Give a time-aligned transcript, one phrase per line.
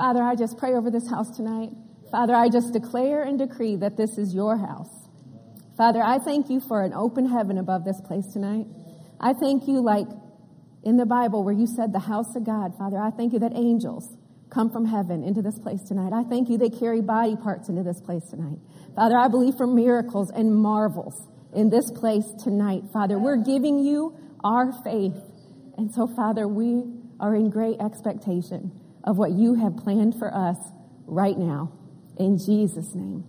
[0.00, 1.72] Father, I just pray over this house tonight.
[2.10, 4.88] Father, I just declare and decree that this is your house.
[5.76, 8.64] Father, I thank you for an open heaven above this place tonight.
[9.20, 10.06] I thank you, like
[10.84, 12.78] in the Bible where you said the house of God.
[12.78, 14.16] Father, I thank you that angels
[14.48, 16.14] come from heaven into this place tonight.
[16.14, 18.56] I thank you they carry body parts into this place tonight.
[18.96, 22.84] Father, I believe for miracles and marvels in this place tonight.
[22.90, 25.20] Father, we're giving you our faith.
[25.76, 26.84] And so, Father, we
[27.20, 30.56] are in great expectation of what you have planned for us
[31.06, 31.72] right now.
[32.18, 33.24] In Jesus' name,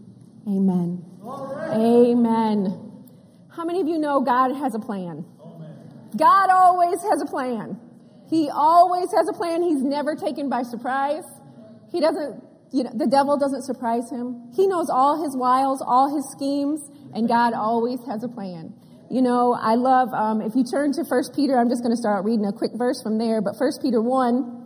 [0.48, 1.06] amen.
[1.24, 2.92] Amen.
[3.50, 5.26] How many of you know God has a plan?
[6.18, 7.80] God always has a plan.
[8.30, 9.62] He always has a plan.
[9.62, 11.24] He's never taken by surprise.
[11.92, 14.52] He doesn't, you know, the devil doesn't surprise him.
[14.56, 16.82] He knows all his wiles, all his schemes,
[17.14, 18.74] and God always has a plan.
[19.10, 22.00] You know, I love, um, if you turn to First Peter, I'm just going to
[22.00, 24.61] start reading a quick verse from there, but First Peter 1,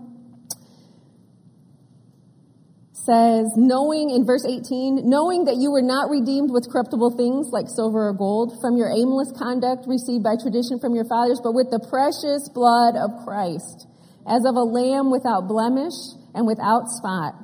[3.05, 7.69] says, knowing in verse 18, knowing that you were not redeemed with corruptible things like
[7.69, 11.69] silver or gold from your aimless conduct received by tradition from your fathers, but with
[11.69, 13.87] the precious blood of Christ,
[14.25, 15.95] as of a lamb without blemish
[16.33, 17.37] and without spot,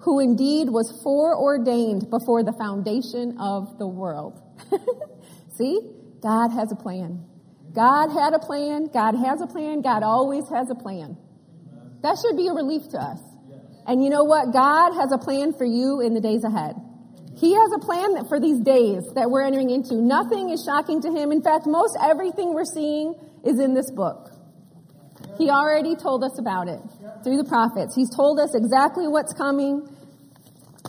[0.00, 4.40] who indeed was foreordained before the foundation of the world.
[5.56, 5.80] See?
[6.24, 7.20] God has a plan.
[7.74, 8.88] God had a plan.
[8.88, 9.82] God has a plan.
[9.82, 11.18] God always has a plan.
[12.00, 13.20] That should be a relief to us.
[13.86, 14.52] And you know what?
[14.52, 16.74] God has a plan for you in the days ahead.
[17.36, 19.96] He has a plan for these days that we're entering into.
[19.96, 21.32] Nothing is shocking to him.
[21.32, 24.30] In fact, most everything we're seeing is in this book.
[25.36, 26.80] He already told us about it
[27.24, 27.94] through the prophets.
[27.96, 29.88] He's told us exactly what's coming.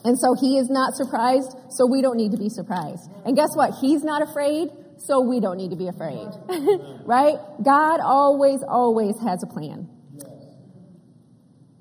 [0.03, 3.09] And so he is not surprised, so we don't need to be surprised.
[3.25, 3.73] And guess what?
[3.81, 6.29] He's not afraid, so we don't need to be afraid.
[7.05, 7.37] right?
[7.63, 9.89] God always, always has a plan.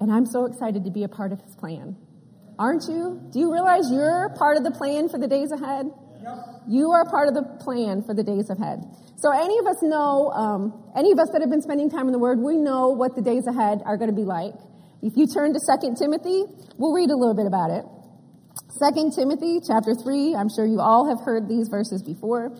[0.04, 1.96] And I'm so excited to be a part of his plan.
[2.58, 3.24] Aren't you?
[3.32, 5.88] Do you realize you're part of the plan for the days ahead?
[6.20, 6.68] Yep.
[6.68, 8.84] You are part of the plan for the days ahead.
[9.16, 12.12] So any of us know, um, any of us that have been spending time in
[12.12, 14.52] the Word, we know what the days ahead are going to be like.
[15.00, 16.44] If you turn to 2 Timothy,
[16.76, 17.88] we'll read a little bit about it.
[18.76, 22.52] 2 Timothy chapter 3, I'm sure you all have heard these verses before.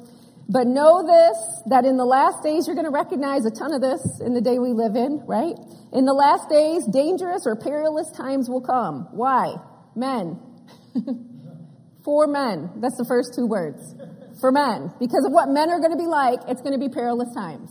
[0.49, 3.81] But know this, that in the last days, you're going to recognize a ton of
[3.81, 5.57] this in the day we live in, right?
[5.93, 9.09] In the last days, dangerous or perilous times will come.
[9.13, 9.57] Why?
[9.97, 10.37] Men.
[12.05, 12.71] For men.
[12.77, 13.81] That's the first two words.
[14.41, 14.93] For men.
[15.01, 17.71] Because of what men are going to be like, it's going to be perilous times.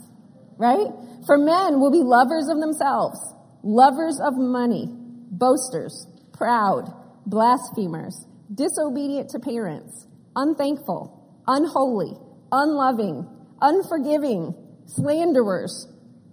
[0.58, 0.90] Right?
[1.28, 3.20] For men will be lovers of themselves,
[3.62, 6.90] lovers of money, boasters, proud,
[7.26, 12.18] blasphemers, disobedient to parents, unthankful, unholy,
[12.54, 13.28] unloving,
[13.60, 14.54] unforgiving,
[14.86, 15.88] slanderers,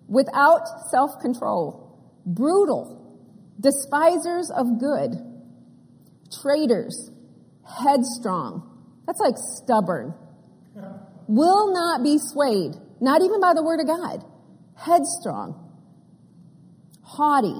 [0.07, 2.97] without self-control, brutal,
[3.59, 5.17] despisers of good,
[6.43, 7.11] traitors,
[7.65, 8.67] headstrong.
[9.07, 10.15] That's like stubborn.
[11.27, 14.25] Will not be swayed, not even by the word of God.
[14.77, 15.55] Headstrong,
[17.03, 17.57] haughty,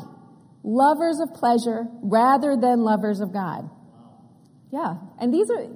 [0.63, 3.71] lovers of pleasure rather than lovers of God.
[4.73, 4.97] Yeah.
[5.21, 5.67] And these are,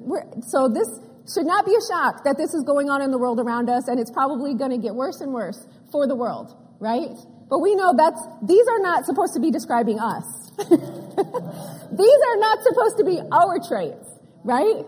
[0.43, 0.89] so this
[1.33, 3.89] should not be a shock that this is going on in the world around us
[3.89, 7.17] and it's probably going to get worse and worse for the world, right?
[7.49, 10.25] But we know that's, these are not supposed to be describing us.
[10.59, 14.09] these are not supposed to be our traits,
[14.45, 14.85] right?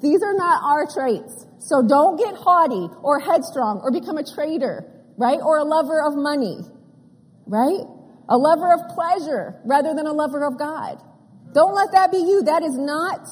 [0.00, 1.46] These are not our traits.
[1.58, 4.84] So don't get haughty or headstrong or become a traitor,
[5.16, 5.40] right?
[5.42, 6.60] Or a lover of money,
[7.46, 7.84] right?
[8.28, 11.02] A lover of pleasure rather than a lover of God.
[11.52, 12.42] Don't let that be you.
[12.44, 13.26] That is not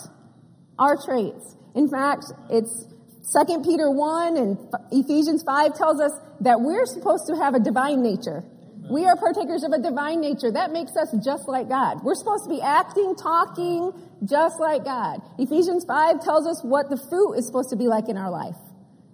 [0.78, 1.56] our traits.
[1.74, 2.86] In fact, it's
[3.32, 4.58] 2 Peter 1 and
[4.92, 8.44] Ephesians 5 tells us that we're supposed to have a divine nature.
[8.90, 10.52] We are partakers of a divine nature.
[10.52, 12.04] That makes us just like God.
[12.04, 13.92] We're supposed to be acting, talking
[14.28, 15.20] just like God.
[15.38, 18.56] Ephesians 5 tells us what the fruit is supposed to be like in our life.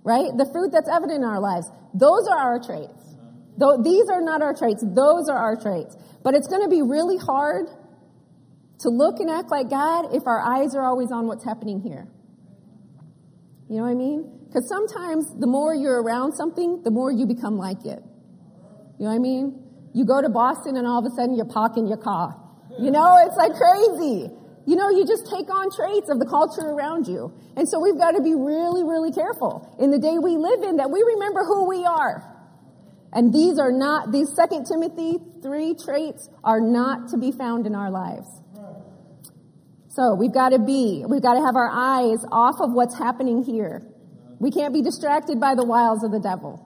[0.03, 0.29] Right?
[0.37, 1.71] The fruit that's evident in our lives.
[1.95, 3.15] Those are our traits.
[3.59, 4.83] Though these are not our traits.
[4.83, 5.95] Those are our traits.
[6.25, 7.67] But it's going to be really hard
[8.81, 12.09] to look and act like God if our eyes are always on what's happening here.
[13.71, 14.27] You know what I mean?
[14.49, 18.03] Because sometimes the more you're around something, the more you become like it.
[18.99, 19.63] You know what I mean?
[19.95, 22.35] You go to Boston and all of a sudden you're parking your car.
[22.81, 24.27] You know, it's like crazy.
[24.67, 27.33] You know, you just take on traits of the culture around you.
[27.55, 30.79] And so we've got to be really, really careful in the day we live in
[30.79, 32.27] that we remember who we are.
[33.13, 37.77] And these are not, these Second Timothy 3 traits are not to be found in
[37.77, 38.27] our lives.
[39.91, 43.43] So we've got to be, we've got to have our eyes off of what's happening
[43.43, 43.83] here.
[44.39, 46.65] We can't be distracted by the wiles of the devil.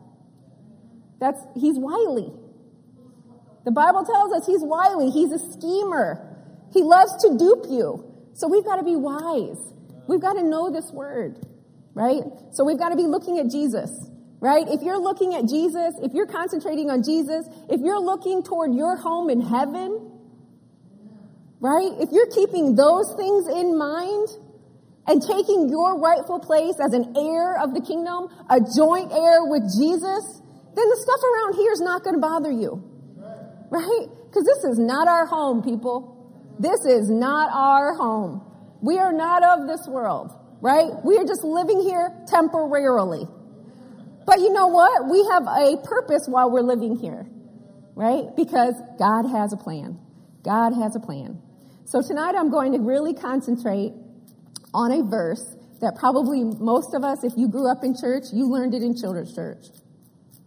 [1.20, 2.30] That's, he's wily.
[3.64, 5.10] The Bible tells us he's wily.
[5.10, 6.36] He's a schemer.
[6.74, 8.04] He loves to dupe you.
[8.34, 9.72] So we've got to be wise.
[10.06, 11.38] We've got to know this word,
[11.94, 12.22] right?
[12.52, 13.90] So we've got to be looking at Jesus,
[14.38, 14.68] right?
[14.68, 18.96] If you're looking at Jesus, if you're concentrating on Jesus, if you're looking toward your
[18.96, 20.13] home in heaven,
[21.64, 21.96] right?
[21.96, 24.28] If you're keeping those things in mind
[25.08, 29.64] and taking your rightful place as an heir of the kingdom, a joint heir with
[29.72, 30.44] Jesus,
[30.76, 32.84] then the stuff around here is not going to bother you,
[33.72, 34.06] right?
[34.28, 36.12] Because this is not our home, people.
[36.60, 38.44] This is not our home.
[38.82, 40.92] We are not of this world, right?
[41.02, 43.24] We are just living here temporarily.
[44.26, 45.08] But you know what?
[45.08, 47.24] We have a purpose while we're living here,
[47.94, 48.36] right?
[48.36, 49.98] Because God has a plan.
[50.44, 51.40] God has a plan.
[51.86, 53.92] So tonight I'm going to really concentrate
[54.72, 55.44] on a verse
[55.80, 58.96] that probably most of us, if you grew up in church, you learned it in
[58.96, 59.66] children's church.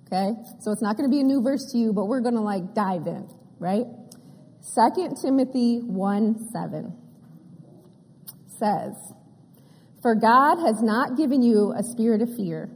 [0.07, 0.31] Okay?
[0.61, 2.41] So it's not going to be a new verse to you, but we're going to
[2.41, 3.29] like dive in,
[3.59, 3.85] right?
[4.75, 6.97] 2 Timothy 1 7
[8.59, 8.95] says,
[10.01, 12.69] For God has not given you a spirit of fear,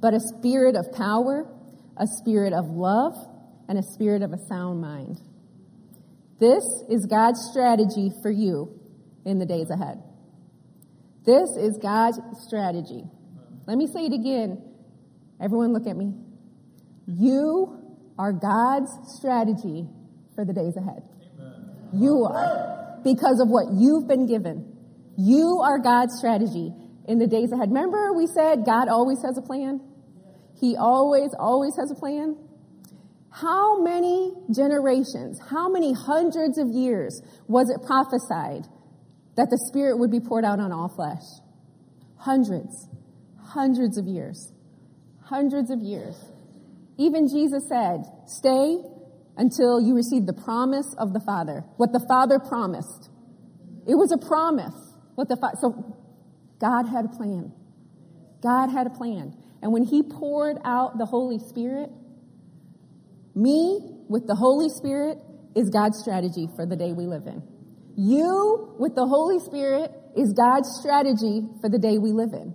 [0.00, 1.46] but a spirit of power,
[1.96, 3.14] a spirit of love,
[3.68, 5.20] and a spirit of a sound mind.
[6.44, 8.78] This is God's strategy for you
[9.24, 10.02] in the days ahead.
[11.24, 13.02] This is God's strategy.
[13.66, 14.62] Let me say it again.
[15.40, 16.12] Everyone look at me.
[17.06, 17.78] You
[18.18, 19.88] are God's strategy
[20.34, 21.02] for the days ahead.
[21.94, 22.98] You are.
[23.02, 24.70] Because of what you've been given.
[25.16, 26.74] You are God's strategy
[27.08, 27.70] in the days ahead.
[27.70, 29.80] Remember we said God always has a plan?
[30.60, 32.36] He always, always has a plan?
[33.34, 38.64] How many generations, how many hundreds of years was it prophesied
[39.36, 41.24] that the Spirit would be poured out on all flesh?
[42.16, 42.88] Hundreds.
[43.42, 44.52] Hundreds of years.
[45.20, 46.14] Hundreds of years.
[46.96, 48.78] Even Jesus said, stay
[49.36, 51.64] until you receive the promise of the Father.
[51.76, 53.10] What the Father promised.
[53.84, 54.94] It was a promise.
[55.16, 55.96] What the Father, so
[56.60, 57.52] God had a plan.
[58.40, 59.34] God had a plan.
[59.60, 61.90] And when He poured out the Holy Spirit,
[63.34, 65.18] me with the Holy Spirit
[65.54, 67.42] is God's strategy for the day we live in.
[67.96, 72.54] You with the Holy Spirit is God's strategy for the day we live in.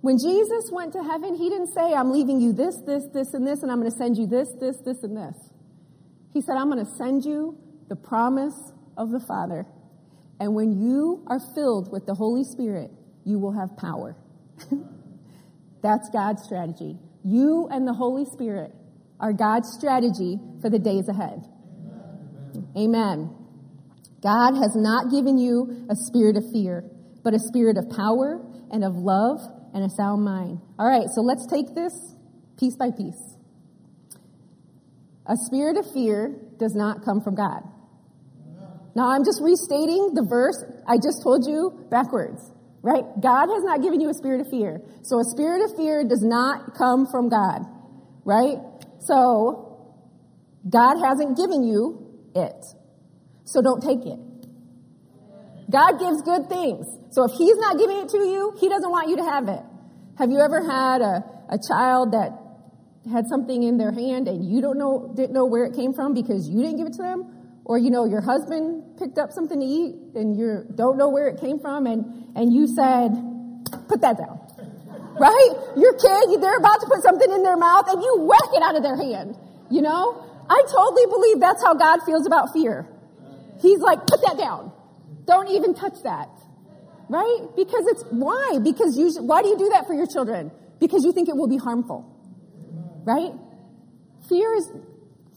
[0.00, 3.46] When Jesus went to heaven, he didn't say, I'm leaving you this, this, this, and
[3.46, 5.36] this, and I'm going to send you this, this, this, and this.
[6.32, 7.58] He said, I'm going to send you
[7.88, 9.66] the promise of the Father.
[10.38, 12.90] And when you are filled with the Holy Spirit,
[13.24, 14.16] you will have power.
[15.82, 16.96] That's God's strategy.
[17.22, 18.72] You and the Holy Spirit
[19.20, 21.44] are God's strategy for the days ahead.
[22.76, 23.36] Amen.
[24.22, 26.84] God has not given you a spirit of fear,
[27.22, 28.40] but a spirit of power
[28.70, 29.40] and of love
[29.74, 30.60] and a sound mind.
[30.78, 31.92] All right, so let's take this
[32.58, 33.36] piece by piece.
[35.26, 37.62] A spirit of fear does not come from God.
[38.94, 42.42] Now I'm just restating the verse I just told you backwards,
[42.82, 43.04] right?
[43.22, 44.82] God has not given you a spirit of fear.
[45.02, 47.62] So a spirit of fear does not come from God,
[48.24, 48.58] right?
[49.00, 49.94] So
[50.68, 52.64] God hasn't given you it.
[53.44, 54.18] So don't take it.
[55.70, 56.86] God gives good things.
[57.10, 59.62] So if he's not giving it to you, he doesn't want you to have it.
[60.18, 62.32] Have you ever had a, a child that
[63.10, 66.12] had something in their hand and you don't know, didn't know where it came from
[66.12, 67.24] because you didn't give it to them?
[67.64, 71.28] Or, you know, your husband picked up something to eat and you don't know where
[71.28, 73.10] it came from and, and you said,
[73.88, 74.40] put that down.
[75.20, 75.52] Right?
[75.76, 78.74] Your kid, they're about to put something in their mouth and you whack it out
[78.74, 79.36] of their hand.
[79.70, 80.24] You know?
[80.48, 82.88] I totally believe that's how God feels about fear.
[83.60, 84.72] He's like, put that down.
[85.26, 86.30] Don't even touch that.
[87.10, 87.48] Right?
[87.54, 88.60] Because it's, why?
[88.64, 90.52] Because you, why do you do that for your children?
[90.80, 92.08] Because you think it will be harmful.
[93.04, 93.32] Right?
[94.30, 94.72] Fear is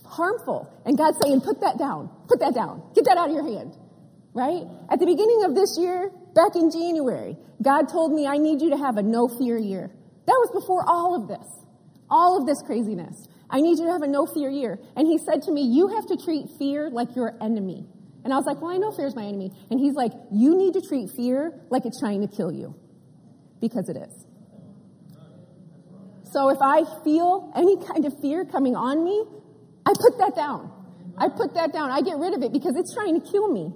[0.05, 0.71] harmful.
[0.85, 2.09] And God's saying, put that down.
[2.29, 2.83] Put that down.
[2.95, 3.75] Get that out of your hand.
[4.33, 4.63] Right?
[4.89, 8.69] At the beginning of this year, back in January, God told me, I need you
[8.71, 9.89] to have a no fear year.
[10.25, 11.47] That was before all of this.
[12.09, 13.27] All of this craziness.
[13.49, 14.79] I need you to have a no fear year.
[14.95, 17.85] And he said to me, you have to treat fear like your enemy.
[18.23, 19.51] And I was like, well, I know fear is my enemy.
[19.69, 22.75] And he's like, you need to treat fear like it's trying to kill you.
[23.59, 24.25] Because it is.
[26.31, 29.23] So if I feel any kind of fear coming on me,
[29.85, 30.71] I put that down.
[31.17, 31.91] I put that down.
[31.91, 33.71] I get rid of it because it's trying to kill me.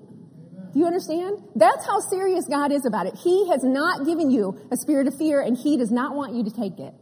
[0.74, 1.40] Do you understand?
[1.56, 3.16] That's how serious God is about it.
[3.16, 6.44] He has not given you a spirit of fear and he does not want you
[6.44, 6.94] to take it.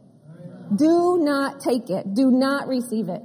[0.74, 2.14] Do not take it.
[2.14, 3.22] Do not receive it.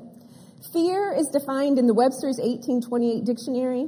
[0.73, 3.87] Fear is defined in the Webster's 1828 dictionary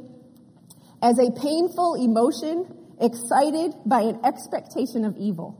[1.01, 2.65] as a painful emotion
[2.99, 5.59] excited by an expectation of evil.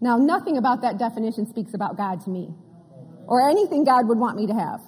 [0.00, 2.54] Now, nothing about that definition speaks about God to me
[3.26, 4.80] or anything God would want me to have,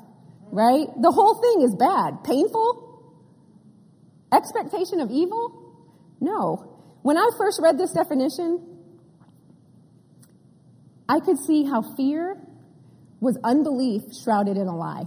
[0.51, 0.87] right?
[1.01, 2.25] The whole thing is bad.
[2.25, 2.88] Painful?
[4.33, 5.75] Expectation of evil?
[6.21, 6.79] No.
[7.03, 8.79] When I first read this definition,
[11.09, 12.37] I could see how fear
[13.21, 15.05] was unbelief shrouded in a lie.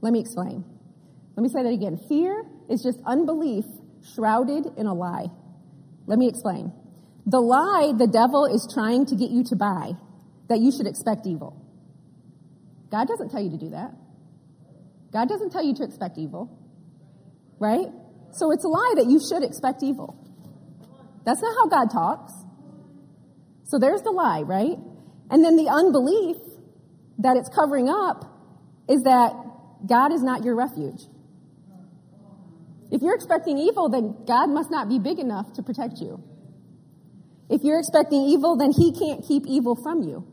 [0.00, 0.64] Let me explain.
[1.36, 1.98] Let me say that again.
[2.08, 3.64] Fear is just unbelief
[4.14, 5.26] shrouded in a lie.
[6.06, 6.72] Let me explain.
[7.26, 9.92] The lie the devil is trying to get you to buy
[10.48, 11.56] that you should expect evil.
[12.90, 13.92] God doesn't tell you to do that.
[15.12, 16.50] God doesn't tell you to expect evil.
[17.60, 17.86] Right?
[18.32, 20.16] So it's a lie that you should expect evil.
[21.24, 22.32] That's not how God talks.
[23.64, 24.76] So there's the lie, right?
[25.30, 26.36] And then the unbelief
[27.18, 28.24] that it's covering up
[28.88, 29.32] is that
[29.86, 31.02] God is not your refuge.
[32.90, 36.22] If you're expecting evil, then God must not be big enough to protect you.
[37.48, 40.26] If you're expecting evil, then He can't keep evil from you.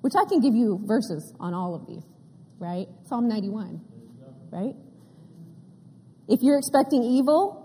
[0.00, 2.04] Which I can give you verses on all of these,
[2.58, 2.86] right?
[3.08, 3.80] Psalm 91,
[4.52, 4.74] right?
[6.28, 7.60] If you're expecting evil,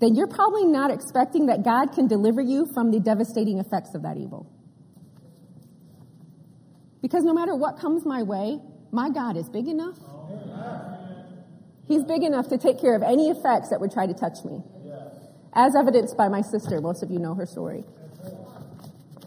[0.00, 4.02] then you're probably not expecting that God can deliver you from the devastating effects of
[4.02, 4.50] that evil.
[7.02, 8.58] Because no matter what comes my way,
[8.90, 9.98] my God is big enough.
[11.86, 14.62] He's big enough to take care of any effects that would try to touch me.
[15.52, 17.84] As evidenced by my sister, most of you know her story.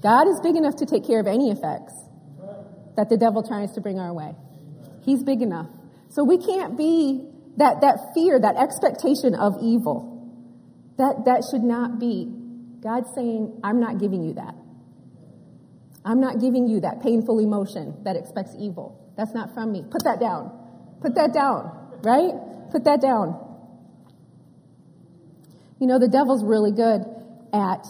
[0.02, 1.94] God is big enough to take care of any effects
[2.96, 4.36] that the devil tries to bring our way.
[5.04, 5.68] He's big enough.
[6.10, 10.08] So we can't be that, that fear, that expectation of evil.
[10.98, 12.32] That, that should not be.
[12.82, 14.56] God saying, I'm not giving you that.
[16.04, 19.14] I'm not giving you that painful emotion that expects evil.
[19.18, 19.84] That's not from me.
[19.84, 20.52] Put that down.
[21.02, 22.34] Put that down, right?
[22.72, 23.38] Put that down.
[25.80, 27.02] You know, the devil's really good
[27.54, 27.86] at,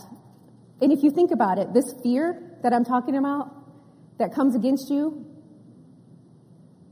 [0.81, 3.51] and if you think about it, this fear that I'm talking about
[4.17, 5.25] that comes against you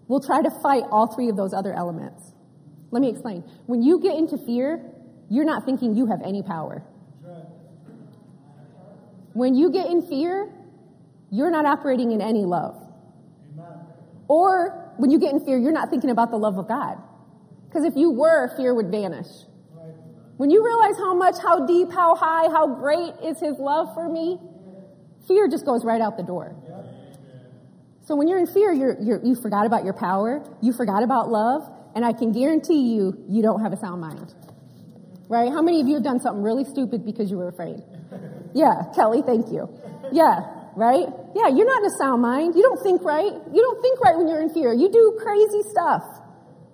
[0.08, 2.34] will try to fight all three of those other elements.
[2.92, 3.44] Let me explain.
[3.66, 4.84] When you get into fear,
[5.30, 6.84] you're not thinking you have any power.
[9.34, 10.52] When you get in fear,
[11.30, 12.76] you're not operating in any love.
[14.28, 16.98] Or when you get in fear, you're not thinking about the love of God.
[17.68, 19.28] Because if you were, fear would vanish.
[20.38, 24.10] When you realize how much, how deep, how high, how great is His love for
[24.10, 24.40] me,
[25.28, 26.56] fear just goes right out the door.
[28.06, 31.30] So when you're in fear, you're, you're, you forgot about your power, you forgot about
[31.30, 31.70] love,
[32.00, 34.34] and I can guarantee you, you don't have a sound mind.
[35.28, 35.52] Right?
[35.52, 37.84] How many of you have done something really stupid because you were afraid?
[38.54, 39.68] Yeah, Kelly, thank you.
[40.10, 41.08] Yeah, right?
[41.36, 42.56] Yeah, you're not in a sound mind.
[42.56, 43.34] You don't think right.
[43.52, 44.72] You don't think right when you're in fear.
[44.72, 46.06] You do crazy stuff.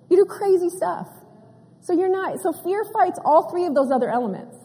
[0.08, 1.08] You do crazy stuff.
[1.80, 4.56] So you're not, so fear fights all three of those other elements.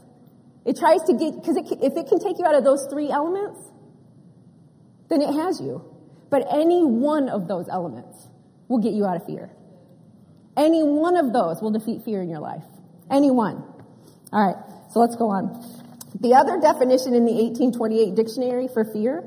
[0.63, 3.59] It tries to get, because if it can take you out of those three elements,
[5.09, 5.83] then it has you.
[6.29, 8.27] But any one of those elements
[8.67, 9.49] will get you out of fear.
[10.57, 12.63] Any one of those will defeat fear in your life.
[13.09, 13.63] Any one.
[14.33, 15.81] All right, so let's go on.
[16.19, 19.23] The other definition in the 1828 dictionary for fear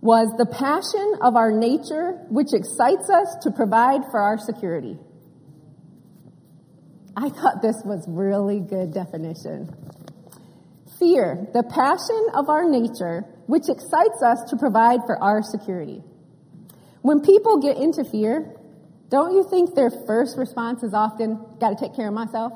[0.00, 4.96] was the passion of our nature which excites us to provide for our security.
[7.16, 9.74] I thought this was really good definition.
[11.00, 16.02] Fear, the passion of our nature which excites us to provide for our security.
[17.02, 18.54] When people get into fear,
[19.10, 22.52] don't you think their first response is often, got to take care of myself?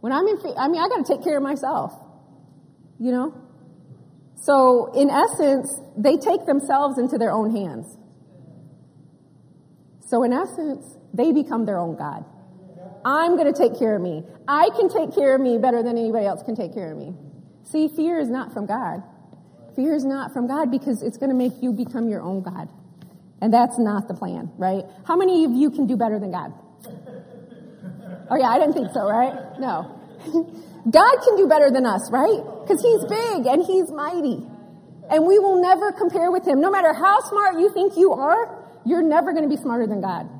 [0.00, 1.92] When I'm in fear, I mean, I got to take care of myself.
[2.98, 3.34] You know?
[4.36, 7.86] So, in essence, they take themselves into their own hands.
[10.08, 12.24] So, in essence, they become their own God.
[13.04, 14.24] I'm going to take care of me.
[14.48, 17.14] I can take care of me better than anybody else can take care of me.
[17.64, 19.02] See, fear is not from God.
[19.76, 22.68] Fear is not from God because it's going to make you become your own God.
[23.42, 24.84] And that's not the plan, right?
[25.04, 26.54] How many of you can do better than God?
[28.30, 29.34] Oh yeah, I didn't think so, right?
[29.58, 29.98] No.
[30.88, 32.38] God can do better than us, right?
[32.62, 34.46] Because he's big and he's mighty.
[35.10, 36.60] And we will never compare with him.
[36.60, 40.00] No matter how smart you think you are, you're never going to be smarter than
[40.00, 40.30] God.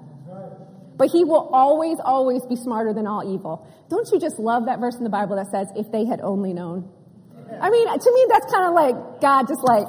[0.97, 3.67] But he will always, always be smarter than all evil.
[3.91, 6.53] Don't you just love that verse in the Bible that says, if they had only
[6.53, 6.89] known?
[7.61, 9.87] I mean, to me, that's kind of like God just like,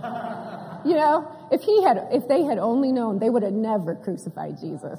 [0.86, 4.58] you know, if he had, if they had only known, they would have never crucified
[4.60, 4.98] Jesus.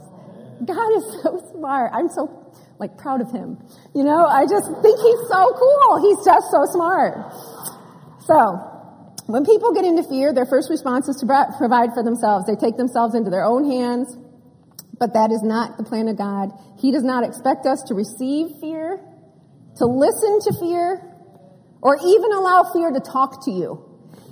[0.65, 1.91] God is so smart.
[1.93, 2.27] I'm so
[2.79, 3.57] like proud of him.
[3.93, 5.91] You know, I just think he's so cool.
[6.01, 7.33] He's just so smart.
[8.25, 8.69] So,
[9.27, 11.27] when people get into fear, their first response is to
[11.57, 12.45] provide for themselves.
[12.47, 14.17] They take themselves into their own hands,
[14.97, 16.49] but that is not the plan of God.
[16.79, 18.99] He does not expect us to receive fear,
[19.77, 21.09] to listen to fear,
[21.81, 23.85] or even allow fear to talk to you.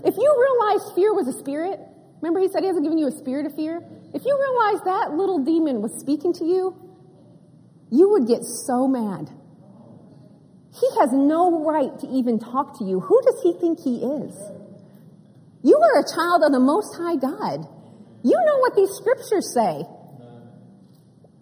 [0.04, 1.80] If you realize fear was a spirit,
[2.22, 3.82] remember he said he hasn't given you a spirit of fear?
[4.14, 6.76] If you realize that little demon was speaking to you,
[7.92, 9.30] you would get so mad.
[10.80, 13.00] He has no right to even talk to you.
[13.00, 14.36] Who does he think he is?
[15.64, 17.66] You are a child of the Most High God.
[18.24, 19.84] You know what these scriptures say.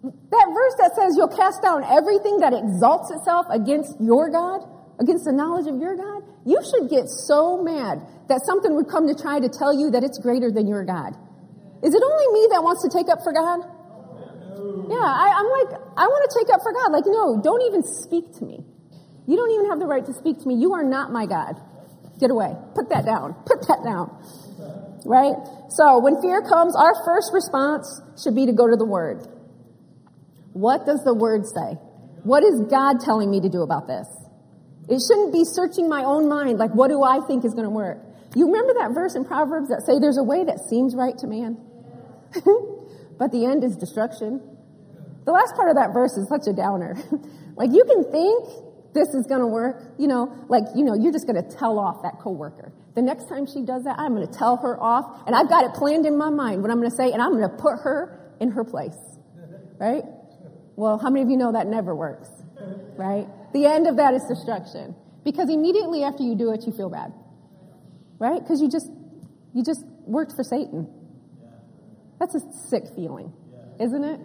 [0.02, 4.62] That verse that says you'll cast down everything that exalts itself against your God,
[5.00, 9.10] against the knowledge of your God, you should get so mad that something would come
[9.10, 11.12] to try to tell you that it's greater than your God.
[11.82, 13.66] Is it only me that wants to take up for God?
[14.86, 16.94] Yeah, I, am like, I want to take up for God.
[16.94, 18.62] Like, no, don't even speak to me.
[19.26, 20.54] You don't even have the right to speak to me.
[20.54, 21.58] You are not my God.
[22.20, 22.54] Get away.
[22.74, 23.34] Put that down.
[23.44, 24.14] Put that down.
[25.04, 25.34] Right?
[25.70, 27.90] So when fear comes, our first response
[28.22, 29.26] should be to go to the Word.
[30.54, 31.74] What does the Word say?
[32.22, 34.06] What is God telling me to do about this?
[34.88, 37.70] It shouldn't be searching my own mind, like, what do I think is going to
[37.70, 37.98] work?
[38.34, 41.26] You remember that verse in Proverbs that say there's a way that seems right to
[41.26, 41.58] man,
[43.18, 44.40] but the end is destruction?
[45.24, 46.94] The last part of that verse is such a downer.
[47.56, 48.46] like, you can think
[48.94, 49.94] this is going to work.
[49.98, 52.72] You know, like, you know, you're just going to tell off that coworker.
[52.94, 55.64] The next time she does that, I'm going to tell her off, and I've got
[55.64, 57.82] it planned in my mind what I'm going to say, and I'm going to put
[57.82, 58.96] her in her place.
[59.78, 60.04] Right?
[60.76, 62.28] Well, how many of you know that never works?
[62.96, 63.26] Right?
[63.52, 64.94] The end of that is destruction.
[65.24, 67.12] Because immediately after you do it, you feel bad.
[68.18, 68.40] Right?
[68.40, 68.90] Because you just,
[69.54, 70.88] you just worked for Satan.
[72.18, 73.32] That's a sick feeling,
[73.80, 74.20] isn't it?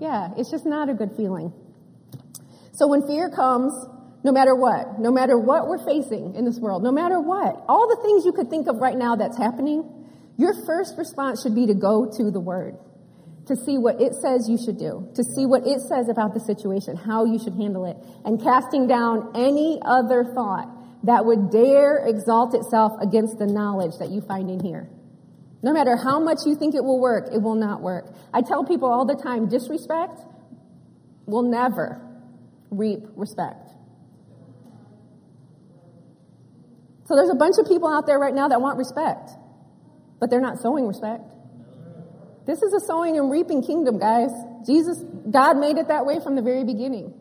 [0.00, 1.52] Yeah, it's just not a good feeling.
[2.72, 3.72] So when fear comes,
[4.24, 7.88] no matter what, no matter what we're facing in this world, no matter what, all
[7.88, 9.84] the things you could think of right now that's happening,
[10.36, 12.76] your first response should be to go to the Word,
[13.46, 16.40] to see what it says you should do, to see what it says about the
[16.40, 20.68] situation, how you should handle it, and casting down any other thought
[21.04, 24.88] that would dare exalt itself against the knowledge that you find in here.
[25.62, 28.12] No matter how much you think it will work, it will not work.
[28.34, 30.20] I tell people all the time disrespect
[31.26, 32.00] will never
[32.70, 33.68] reap respect.
[37.06, 39.30] So there's a bunch of people out there right now that want respect,
[40.18, 41.35] but they're not sowing respect.
[42.46, 44.30] This is a sowing and reaping kingdom, guys.
[44.66, 47.12] Jesus, God made it that way from the very beginning.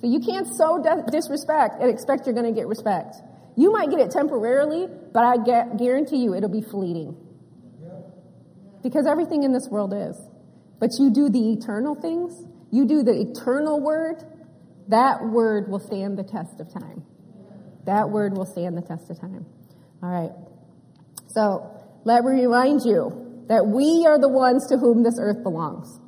[0.00, 3.16] So you can't sow disrespect and expect you're going to get respect.
[3.56, 5.36] You might get it temporarily, but I
[5.76, 7.16] guarantee you it'll be fleeting.
[8.82, 10.18] Because everything in this world is.
[10.78, 12.32] But you do the eternal things,
[12.72, 14.24] you do the eternal word,
[14.88, 17.04] that word will stand the test of time.
[17.84, 19.44] That word will stand the test of time.
[20.02, 20.32] All right.
[21.28, 21.70] So
[22.04, 25.98] let me remind you that we are the ones to whom this earth belongs.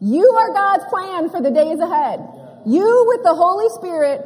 [0.00, 2.16] You are God's plan for the days ahead.
[2.64, 4.24] You with the Holy Spirit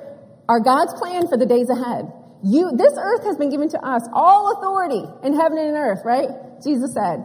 [0.49, 2.07] are God's plan for the days ahead.
[2.45, 6.31] You, this earth has been given to us all authority in heaven and earth, right?
[6.63, 7.19] Jesus said,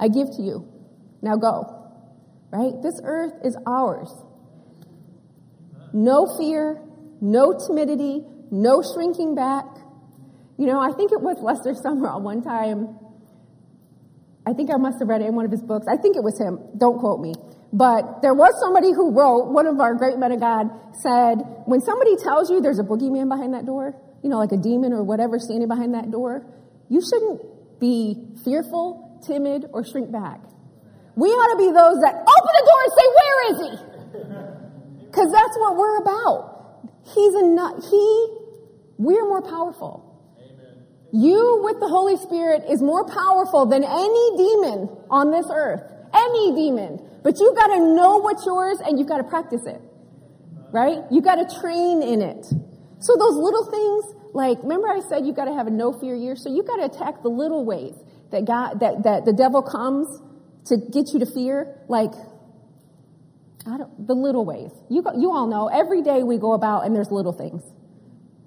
[0.00, 0.66] I give to you.
[1.22, 1.86] Now go.
[2.50, 2.74] Right?
[2.82, 4.10] This earth is ours.
[5.92, 6.82] No fear,
[7.20, 9.64] no timidity, no shrinking back.
[10.58, 13.05] You know, I think it was Lester Sumrall one time.
[14.46, 15.86] I think I must have read it in one of his books.
[15.90, 16.78] I think it was him.
[16.78, 17.34] Don't quote me.
[17.72, 20.70] But there was somebody who wrote, one of our great men of God
[21.02, 24.56] said, when somebody tells you there's a boogeyman behind that door, you know, like a
[24.56, 26.46] demon or whatever standing behind that door,
[26.88, 27.42] you shouldn't
[27.80, 30.40] be fearful, timid, or shrink back.
[31.16, 33.72] We ought to be those that open the door and say, where is he?
[35.06, 36.92] Because that's what we're about.
[37.14, 37.82] He's enough.
[37.88, 38.36] He,
[38.98, 40.05] we're more powerful.
[41.12, 45.82] You with the Holy Spirit is more powerful than any demon on this earth.
[46.12, 47.00] Any demon.
[47.22, 49.80] But you've got to know what's yours and you've got to practice it.
[50.72, 50.98] Right?
[51.10, 52.44] You've got to train in it.
[53.00, 56.14] So those little things, like, remember I said you've got to have a no fear
[56.14, 56.36] year?
[56.36, 57.94] So you've got to attack the little ways
[58.32, 60.08] that God, that, that the devil comes
[60.66, 61.78] to get you to fear.
[61.88, 62.12] Like,
[63.66, 64.70] I don't, the little ways.
[64.88, 67.62] You, you all know every day we go about and there's little things.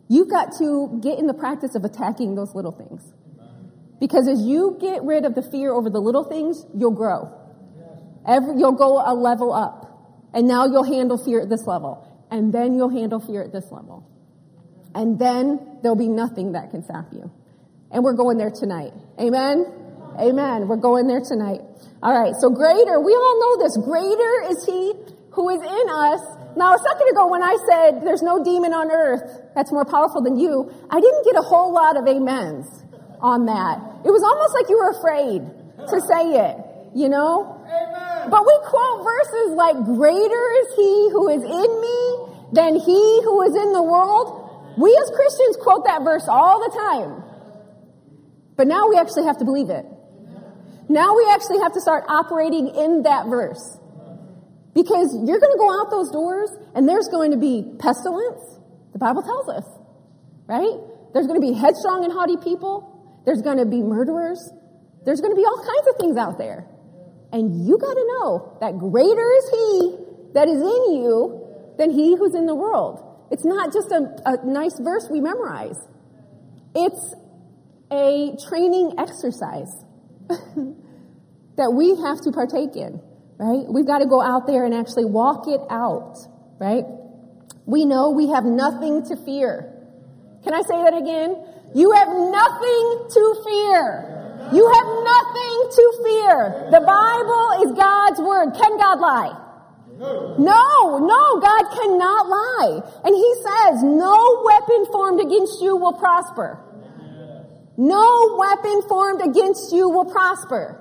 [0.09, 3.13] You've got to get in the practice of attacking those little things.
[3.99, 7.31] Because as you get rid of the fear over the little things, you'll grow.
[8.27, 9.85] Every, you'll go a level up.
[10.33, 12.05] And now you'll handle fear at this level.
[12.31, 14.07] And then you'll handle fear at this level.
[14.95, 17.31] And then there'll be nothing that can stop you.
[17.91, 18.93] And we're going there tonight.
[19.19, 19.65] Amen?
[20.19, 20.67] Amen.
[20.67, 21.61] We're going there tonight.
[22.01, 22.33] All right.
[22.39, 23.77] So greater, we all know this.
[23.77, 24.93] Greater is he
[25.31, 26.38] who is in us.
[26.55, 30.21] Now, a second ago when I said there's no demon on earth that's more powerful
[30.21, 32.67] than you, I didn't get a whole lot of amens
[33.21, 33.77] on that.
[34.05, 35.41] It was almost like you were afraid
[35.87, 36.55] to say it,
[36.95, 37.61] you know?
[37.65, 38.29] Amen.
[38.29, 41.99] But we quote verses like, greater is he who is in me
[42.53, 44.75] than he who is in the world.
[44.77, 47.23] We as Christians quote that verse all the time.
[48.55, 49.85] But now we actually have to believe it.
[50.89, 53.78] Now we actually have to start operating in that verse.
[54.79, 58.63] Because you're going to go out those doors and there's going to be pestilence.
[58.93, 59.67] The Bible tells us,
[60.47, 60.79] right?
[61.11, 62.87] There's going to be headstrong and haughty people.
[63.25, 64.39] There's going to be murderers.
[65.03, 66.63] There's going to be all kinds of things out there.
[67.33, 69.97] And you got to know that greater is he
[70.33, 71.43] that is in you
[71.77, 73.03] than he who's in the world.
[73.31, 75.77] It's not just a, a nice verse we memorize.
[76.73, 77.15] It's
[77.91, 79.71] a training exercise
[81.57, 83.01] that we have to partake in,
[83.39, 83.65] right?
[83.67, 86.17] We've got to go out there and actually walk it out,
[86.59, 86.83] right?
[87.65, 89.73] We know we have nothing to fear.
[90.43, 91.39] Can I say that again?
[91.73, 94.19] You have nothing to fear.
[94.51, 96.67] You have nothing to fear.
[96.71, 98.51] The Bible is God's word.
[98.59, 99.45] Can God lie?
[99.99, 102.81] No, no, God cannot lie.
[103.03, 106.57] And he says, no weapon formed against you will prosper.
[107.77, 110.75] No weapon formed against you will prosper.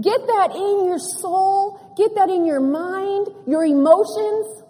[0.00, 1.78] Get that in your soul.
[1.96, 4.62] Get that in your mind, your emotions.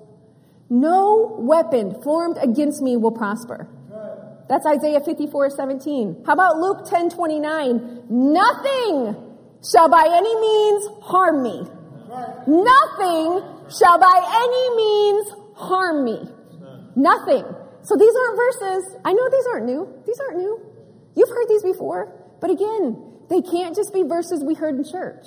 [0.68, 3.68] No weapon formed against me will prosper.
[4.48, 6.24] That's Isaiah 54, 17.
[6.26, 8.04] How about Luke 10, 29?
[8.10, 9.16] Nothing
[9.64, 11.64] shall by any means harm me.
[12.46, 16.28] Nothing shall by any means harm me.
[16.94, 17.44] Nothing.
[17.82, 18.96] So these aren't verses.
[19.04, 20.02] I know these aren't new.
[20.06, 20.60] These aren't new.
[21.16, 22.12] You've heard these before.
[22.40, 25.26] But again, they can't just be verses we heard in church.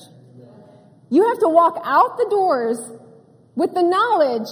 [1.10, 2.78] You have to walk out the doors
[3.56, 4.48] with the knowledge,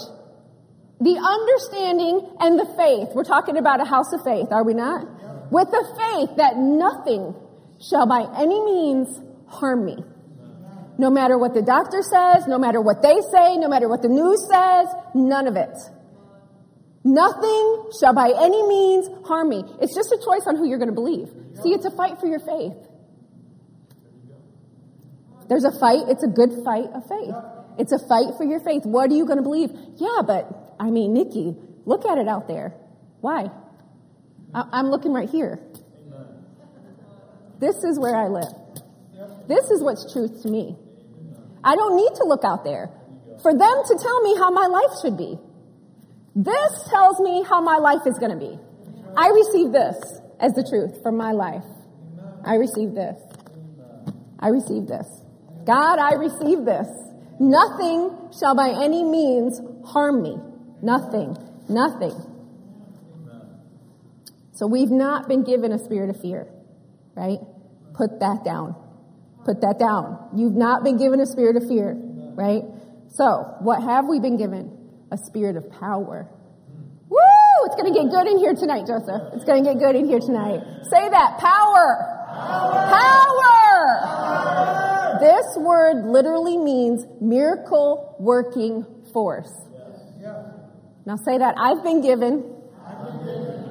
[0.99, 3.09] the understanding, and the faith.
[3.13, 5.51] We're talking about a house of faith, are we not?
[5.51, 7.35] With the faith that nothing
[7.79, 9.97] shall by any means harm me.
[10.97, 14.07] No matter what the doctor says, no matter what they say, no matter what the
[14.07, 15.75] news says, none of it.
[17.03, 19.63] Nothing shall by any means harm me.
[19.81, 21.29] It's just a choice on who you're going to believe.
[21.61, 22.73] See, it's a fight for your faith.
[25.47, 26.07] There's a fight.
[26.07, 27.35] It's a good fight of faith.
[27.77, 28.85] It's a fight for your faith.
[28.85, 29.69] What are you going to believe?
[29.97, 31.55] Yeah, but I mean, Nikki,
[31.85, 32.73] look at it out there.
[33.21, 33.49] Why?
[34.53, 35.59] I- am looking right here.
[37.59, 38.53] This is where I live.
[39.47, 40.75] This is what's truth to me.
[41.63, 42.89] I don't need to look out there
[43.41, 45.37] for them to tell me how my life should be.
[46.35, 48.59] This tells me how my life is going to be.
[49.15, 49.95] I receive this
[50.39, 51.63] as the truth from my life.
[52.43, 53.17] I receive this.
[54.39, 55.07] I receive this.
[55.65, 56.87] God, I receive this.
[57.39, 60.37] Nothing shall by any means harm me.
[60.81, 61.37] Nothing.
[61.67, 62.15] Nothing.
[64.53, 66.47] So we've not been given a spirit of fear,
[67.15, 67.39] right?
[67.93, 68.75] Put that down.
[69.43, 70.29] Put that down.
[70.35, 71.93] You've not been given a spirit of fear,
[72.35, 72.63] right?
[73.09, 74.71] So, what have we been given?
[75.11, 76.27] A spirit of power.
[77.09, 77.17] Woo!
[77.65, 79.33] It's going to get good in here tonight, Joseph.
[79.33, 80.61] It's going to get good in here tonight.
[80.89, 81.37] Say that.
[81.37, 82.15] Power.
[82.89, 83.99] Power.
[84.03, 84.84] power.
[85.19, 89.51] This word literally means miracle working force.
[91.05, 91.55] Now say that.
[91.57, 92.43] I've been given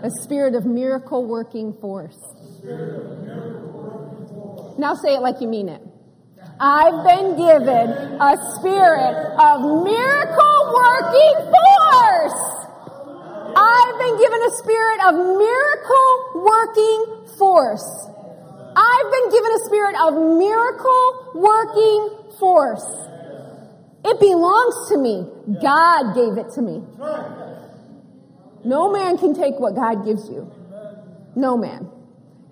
[0.02, 2.18] a spirit of miracle working force.
[4.78, 5.82] Now say it like you mean it.
[6.60, 12.40] I've been given a spirit of miracle working force.
[13.56, 18.13] I've been given a spirit of miracle working force.
[18.76, 22.84] I've been given a spirit of miracle working force.
[24.04, 25.26] It belongs to me.
[25.62, 26.82] God gave it to me.
[28.64, 30.50] No man can take what God gives you.
[31.36, 31.90] No man.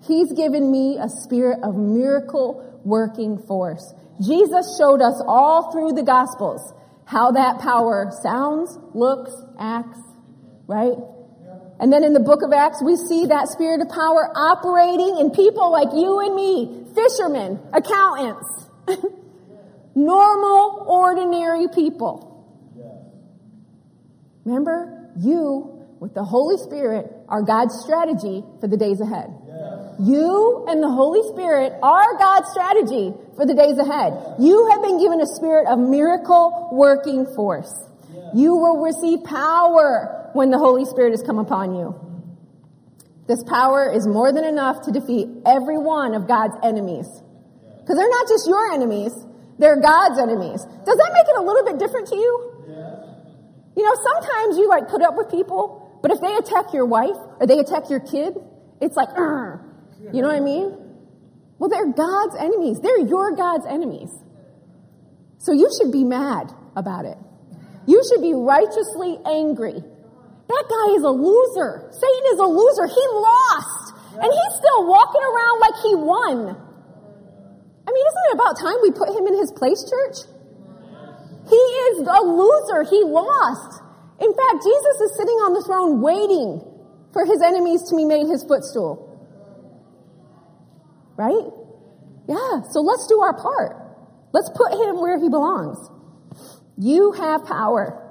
[0.07, 3.93] He's given me a spirit of miracle working force.
[4.21, 6.73] Jesus showed us all through the Gospels
[7.05, 9.99] how that power sounds, looks, acts,
[10.67, 10.97] right?
[11.79, 15.31] And then in the book of Acts, we see that spirit of power operating in
[15.31, 18.69] people like you and me, fishermen, accountants,
[19.95, 22.29] normal, ordinary people.
[24.45, 29.33] Remember, you, with the Holy Spirit, are God's strategy for the days ahead.
[29.99, 34.35] You and the Holy Spirit are God's strategy for the days ahead.
[34.39, 37.71] You have been given a spirit of miracle working force.
[38.33, 41.95] You will receive power when the Holy Spirit has come upon you.
[43.27, 47.07] This power is more than enough to defeat every one of God's enemies.
[47.79, 49.13] Because they're not just your enemies,
[49.59, 50.61] they're God's enemies.
[50.61, 52.49] Does that make it a little bit different to you?
[53.75, 57.17] You know, sometimes you like put up with people, but if they attack your wife
[57.39, 58.35] or they attack your kid,
[58.81, 59.61] it's like, Argh.
[60.11, 60.77] You know what I mean?
[61.57, 62.79] Well, they're God's enemies.
[62.81, 64.09] They're your God's enemies.
[65.37, 67.17] So you should be mad about it.
[67.85, 69.83] You should be righteously angry.
[70.47, 71.89] That guy is a loser.
[71.91, 72.87] Satan is a loser.
[72.87, 73.95] He lost.
[74.13, 76.37] And he's still walking around like he won.
[77.83, 80.29] I mean, isn't it about time we put him in his place, church?
[81.49, 82.83] He is a loser.
[82.89, 83.81] He lost.
[84.19, 86.61] In fact, Jesus is sitting on the throne waiting
[87.11, 89.09] for his enemies to be made his footstool.
[91.17, 91.51] Right?
[92.27, 93.75] Yeah, so let's do our part.
[94.31, 95.77] Let's put him where he belongs.
[96.77, 98.02] You have power.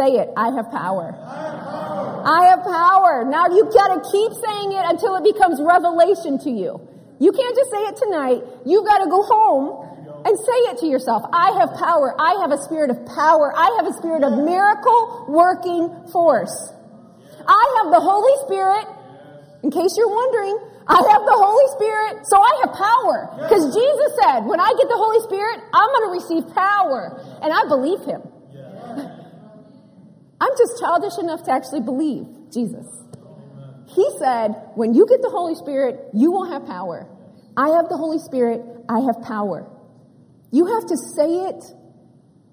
[0.00, 1.12] Say it, I have power.
[1.12, 2.22] I have power.
[2.24, 3.24] I have power.
[3.28, 6.80] Now you gotta keep saying it until it becomes revelation to you.
[7.20, 8.40] You can't just say it tonight.
[8.64, 11.22] You've got to go home and say it to yourself.
[11.34, 12.16] I have power.
[12.18, 13.52] I have a spirit of power.
[13.54, 16.72] I have a spirit of miracle working force.
[17.46, 18.88] I have the Holy Spirit.
[19.62, 20.56] In case you're wondering,
[20.88, 23.18] I have the Holy Spirit, so I have power.
[23.36, 27.20] Because Jesus said, when I get the Holy Spirit, I'm going to receive power.
[27.44, 28.24] And I believe him.
[30.50, 32.86] I'm just childish enough to actually believe Jesus.
[33.94, 37.06] He said, when you get the Holy Spirit, you will have power.
[37.56, 39.70] I have the Holy Spirit, I have power.
[40.50, 41.62] You have to say it.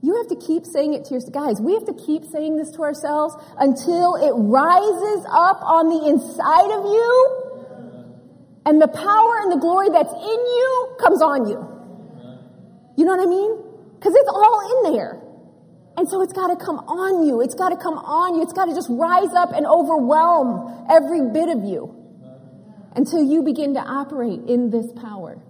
[0.02, 1.34] You have to keep saying it to yourself.
[1.34, 6.06] Guys, we have to keep saying this to ourselves until it rises up on the
[6.06, 7.14] inside of you
[8.66, 11.58] and the power and the glory that's in you comes on you.
[12.96, 13.58] You know what I mean?
[13.98, 15.17] Because it's all in there.
[15.98, 17.42] And so it's got to come on you.
[17.42, 18.44] It's got to come on you.
[18.44, 21.90] It's got to just rise up and overwhelm every bit of you
[22.96, 25.42] until you begin to operate in this power.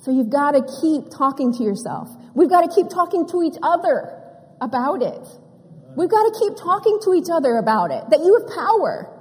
[0.00, 2.08] So you've got to keep talking to yourself.
[2.34, 4.16] We've got to keep talking to each other
[4.62, 5.28] about it.
[5.94, 9.12] We've got to keep talking to each other about it, that you have power.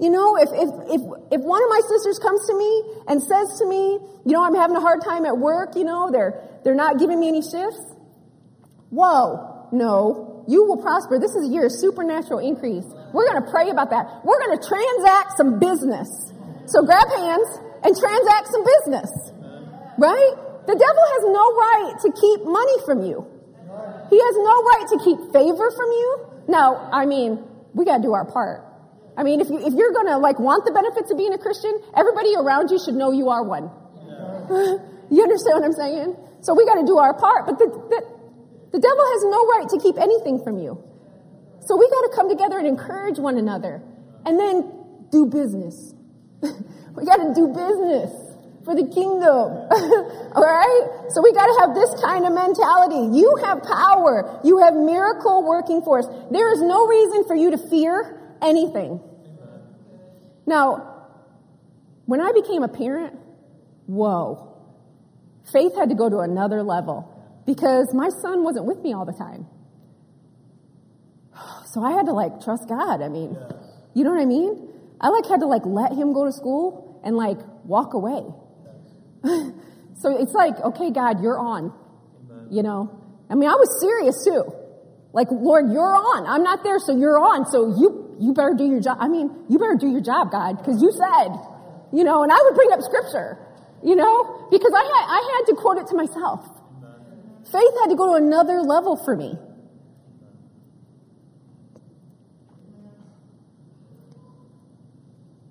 [0.00, 3.58] You know, if, if, if, if one of my sisters comes to me and says
[3.58, 6.74] to me, you know, I'm having a hard time at work, you know, they're, they're
[6.74, 7.94] not giving me any shifts.
[8.90, 11.18] Whoa, no, you will prosper.
[11.18, 12.86] This is a year of supernatural increase.
[13.12, 14.24] We're going to pray about that.
[14.24, 16.08] We're going to transact some business.
[16.66, 17.48] So grab hands
[17.84, 19.10] and transact some business.
[19.98, 20.34] Right?
[20.66, 23.26] The devil has no right to keep money from you.
[24.10, 26.26] He has no right to keep favor from you.
[26.48, 28.64] Now, I mean, we got to do our part.
[29.16, 31.74] I mean, if you if you're gonna like want the benefits of being a Christian,
[31.96, 33.68] everybody around you should know you are one.
[35.10, 36.16] You understand what I'm saying?
[36.42, 37.46] So we got to do our part.
[37.46, 38.17] But the, the
[38.72, 40.82] the devil has no right to keep anything from you.
[41.60, 43.82] So we got to come together and encourage one another
[44.24, 44.72] and then
[45.10, 45.94] do business.
[46.40, 48.12] we got to do business
[48.64, 49.24] for the kingdom.
[50.36, 51.08] All right?
[51.10, 53.16] So we got to have this kind of mentality.
[53.18, 54.40] You have power.
[54.44, 56.06] You have miracle working force.
[56.30, 59.00] There is no reason for you to fear anything.
[60.46, 61.06] Now,
[62.04, 63.18] when I became a parent,
[63.86, 64.54] whoa,
[65.52, 67.17] faith had to go to another level
[67.48, 69.46] because my son wasn't with me all the time.
[71.72, 73.02] So I had to like trust God.
[73.02, 73.36] I mean,
[73.92, 74.72] you know what I mean?
[75.02, 78.24] I like had to like let him go to school and like walk away.
[80.00, 81.72] so it's like, okay, God, you're on.
[82.50, 82.80] You know?
[83.28, 84.48] I mean, I was serious too.
[85.12, 86.26] Like, Lord, you're on.
[86.26, 87.44] I'm not there, so you're on.
[87.52, 88.96] So you, you better do your job.
[89.00, 91.36] I mean, you better do your job, God, because you said,
[91.92, 93.36] you know, and I would bring up scripture,
[93.84, 96.57] you know, because I had, I had to quote it to myself.
[97.52, 99.38] Faith had to go to another level for me.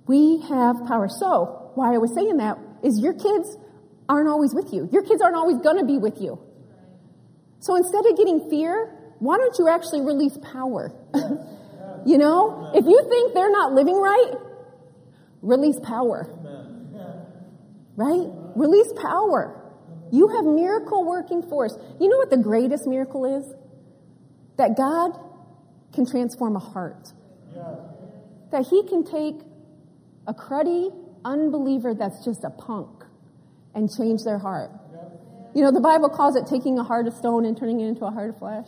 [0.08, 1.10] We have power.
[1.10, 3.58] So, why I was saying that is your kids
[4.08, 4.90] aren't always with you.
[4.92, 6.40] Your kids aren't always going to be with you.
[7.60, 10.94] So instead of getting fear, why don't you actually release power?
[12.06, 14.34] you know, if you think they're not living right,
[15.42, 16.30] release power.
[17.96, 18.30] Right?
[18.56, 19.67] Release power.
[20.12, 21.78] You have miracle working force.
[22.00, 23.46] You know what the greatest miracle is?
[24.58, 25.20] That God
[25.94, 27.12] can transform a heart.
[28.52, 29.36] That He can take
[30.26, 30.94] a cruddy
[31.26, 33.04] unbeliever that's just a punk
[33.76, 34.72] and change their heart.
[35.54, 38.06] You know, the Bible calls it taking a heart of stone and turning it into
[38.06, 38.68] a heart of flesh.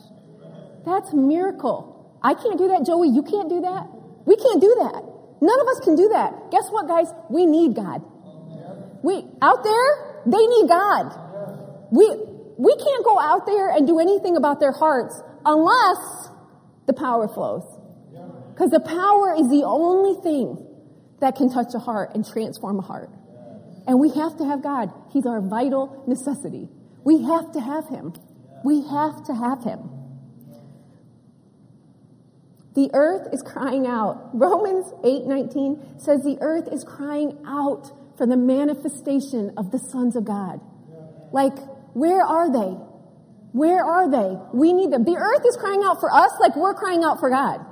[0.85, 2.17] That's miracle.
[2.23, 3.09] I can't do that, Joey.
[3.09, 3.87] You can't do that.
[4.25, 5.03] We can't do that.
[5.41, 6.51] None of us can do that.
[6.51, 7.07] Guess what, guys?
[7.29, 8.03] We need God.
[9.03, 11.28] We, out there, they need God.
[11.91, 12.05] We,
[12.57, 16.29] we can't go out there and do anything about their hearts unless
[16.87, 17.63] the power flows.
[18.53, 20.65] Because the power is the only thing
[21.21, 23.09] that can touch a heart and transform a heart.
[23.87, 24.91] And we have to have God.
[25.11, 26.67] He's our vital necessity.
[27.03, 28.13] We have to have Him.
[28.63, 29.89] We have to have Him.
[32.75, 34.29] The earth is crying out.
[34.33, 40.25] Romans 8:19 says the earth is crying out for the manifestation of the sons of
[40.25, 40.59] God.
[41.31, 41.57] Like
[41.93, 42.77] where are they?
[43.51, 44.37] Where are they?
[44.53, 45.03] We need them.
[45.03, 47.65] The earth is crying out for us like we're crying out for God.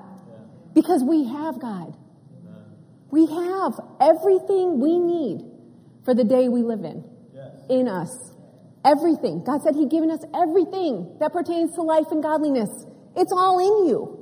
[0.73, 1.95] Because we have God.
[3.09, 5.45] We have everything we need
[6.03, 7.03] for the day we live in.
[7.69, 8.11] In us.
[8.83, 9.43] Everything.
[9.43, 12.69] God said He'd given us everything that pertains to life and godliness.
[13.15, 14.17] It's all in you.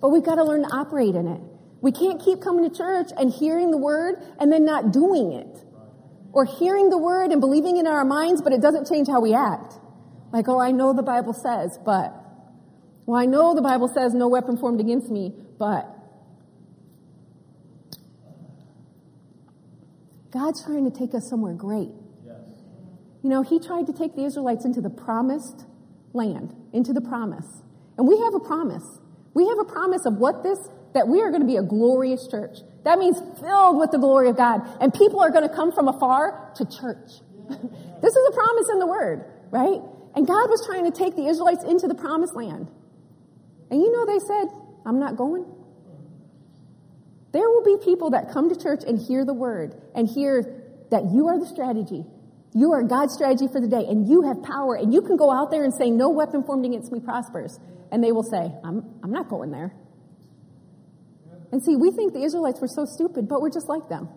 [0.00, 1.40] But we've got to learn to operate in it.
[1.80, 5.65] We can't keep coming to church and hearing the word and then not doing it.
[6.36, 9.32] Or hearing the word and believing in our minds, but it doesn't change how we
[9.32, 9.72] act.
[10.34, 12.12] Like, oh, I know the Bible says, but.
[13.06, 15.88] Well, I know the Bible says no weapon formed against me, but.
[20.30, 21.88] God's trying to take us somewhere great.
[23.22, 25.64] You know, He tried to take the Israelites into the promised
[26.12, 27.62] land, into the promise.
[27.96, 28.84] And we have a promise.
[29.32, 30.58] We have a promise of what this,
[30.92, 32.58] that we are going to be a glorious church.
[32.86, 34.62] That means filled with the glory of God.
[34.80, 37.10] And people are going to come from afar to church.
[37.50, 39.82] this is a promise in the Word, right?
[40.14, 42.70] And God was trying to take the Israelites into the promised land.
[43.72, 44.46] And you know, they said,
[44.86, 45.44] I'm not going.
[47.32, 51.10] There will be people that come to church and hear the word and hear that
[51.12, 52.04] you are the strategy.
[52.54, 55.30] You are God's strategy for the day and you have power and you can go
[55.30, 57.58] out there and say, no weapon formed against me prospers.
[57.90, 59.74] And they will say, I'm, I'm not going there.
[61.52, 64.08] And see, we think the Israelites were so stupid, but we're just like them.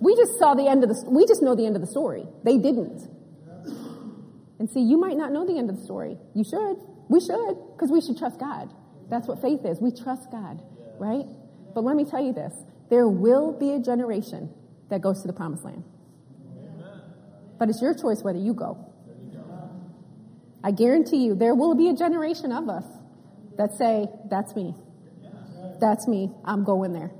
[0.00, 2.26] We just saw the end of the, we just know the end of the story.
[2.44, 3.08] They didn't.
[4.58, 6.18] And see, you might not know the end of the story.
[6.34, 6.76] You should.
[7.08, 8.72] We should, because we should trust God.
[9.08, 9.80] That's what faith is.
[9.80, 10.62] We trust God,
[10.98, 11.26] right?
[11.74, 12.54] But let me tell you this
[12.90, 14.50] there will be a generation
[14.90, 15.84] that goes to the promised land.
[17.58, 18.90] But it's your choice whether you go.
[20.62, 22.84] I guarantee you, there will be a generation of us
[23.56, 24.74] that say, That's me.
[25.80, 26.30] That's me.
[26.44, 27.10] I'm going there.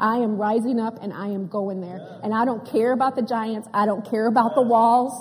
[0.00, 2.20] I am rising up and I am going there.
[2.22, 3.68] And I don't care about the giants.
[3.74, 5.12] I don't care about the walls.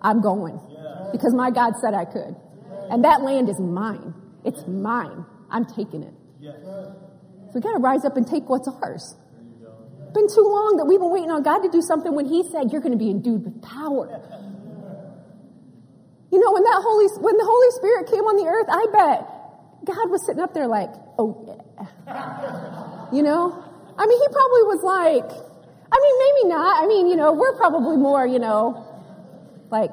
[0.00, 0.58] I'm going
[1.12, 2.34] because my God said I could.
[2.90, 4.14] And that land is mine.
[4.44, 5.24] It's mine.
[5.50, 6.14] I'm taking it.
[7.48, 9.14] So we got to rise up and take what's ours.
[10.14, 12.72] Been too long that we've been waiting on God to do something when He said
[12.72, 14.08] you're going to be endued with power.
[16.30, 19.33] You know, when that Holy, when the Holy Spirit came on the earth, I bet
[19.84, 23.08] God was sitting up there like, oh yeah.
[23.12, 23.62] You know?
[23.96, 25.30] I mean, he probably was like,
[25.92, 26.82] I mean, maybe not.
[26.82, 28.82] I mean, you know, we're probably more, you know,
[29.70, 29.92] like,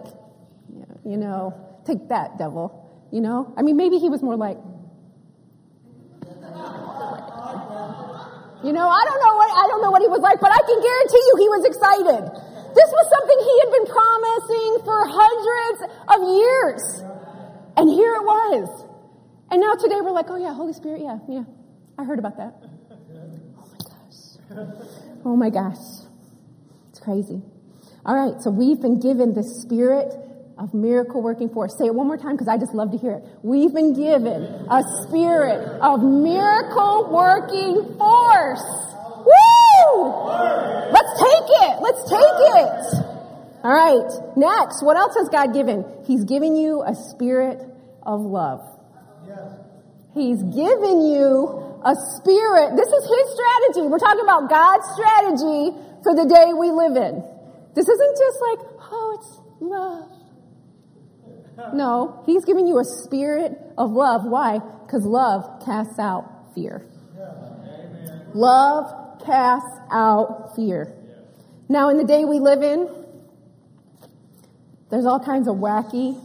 [1.05, 1.53] you know,
[1.85, 2.89] take that, devil.
[3.11, 3.53] You know?
[3.57, 4.57] I mean, maybe he was more like,
[8.63, 10.61] you know, I don't know what, I don't know what he was like, but I
[10.61, 12.23] can guarantee you he was excited.
[12.73, 15.79] This was something he had been promising for hundreds
[16.13, 16.81] of years.
[17.77, 18.90] And here it was.
[19.51, 21.43] And now today we're like, oh yeah, Holy Spirit, yeah, yeah.
[21.99, 22.55] I heard about that.
[23.59, 24.77] Oh my gosh.
[25.25, 26.07] Oh my gosh.
[26.89, 27.41] It's crazy.
[28.05, 30.13] All right, so we've been given the spirit
[30.57, 31.77] of miracle working force.
[31.77, 33.23] Say it one more time because I just love to hear it.
[33.43, 38.63] We've been given a spirit of miracle working force.
[39.27, 40.15] Woo!
[40.91, 41.81] Let's take it.
[41.81, 43.11] Let's take it.
[43.63, 44.37] All right.
[44.37, 45.83] Next, what else has God given?
[46.05, 47.59] He's given you a spirit
[48.03, 48.61] of love.
[50.13, 52.75] He's given you a spirit.
[52.75, 53.87] This is His strategy.
[53.87, 57.23] We're talking about God's strategy for the day we live in.
[57.73, 58.59] This isn't just like,
[58.91, 60.21] oh, it's love.
[61.73, 64.25] No, he's giving you a spirit of love.
[64.25, 64.59] Why?
[64.59, 66.85] Because love casts out fear.
[68.33, 70.91] Love casts out fear.
[71.69, 72.89] Now, in the day we live in,
[74.89, 76.19] there's all kinds of wacky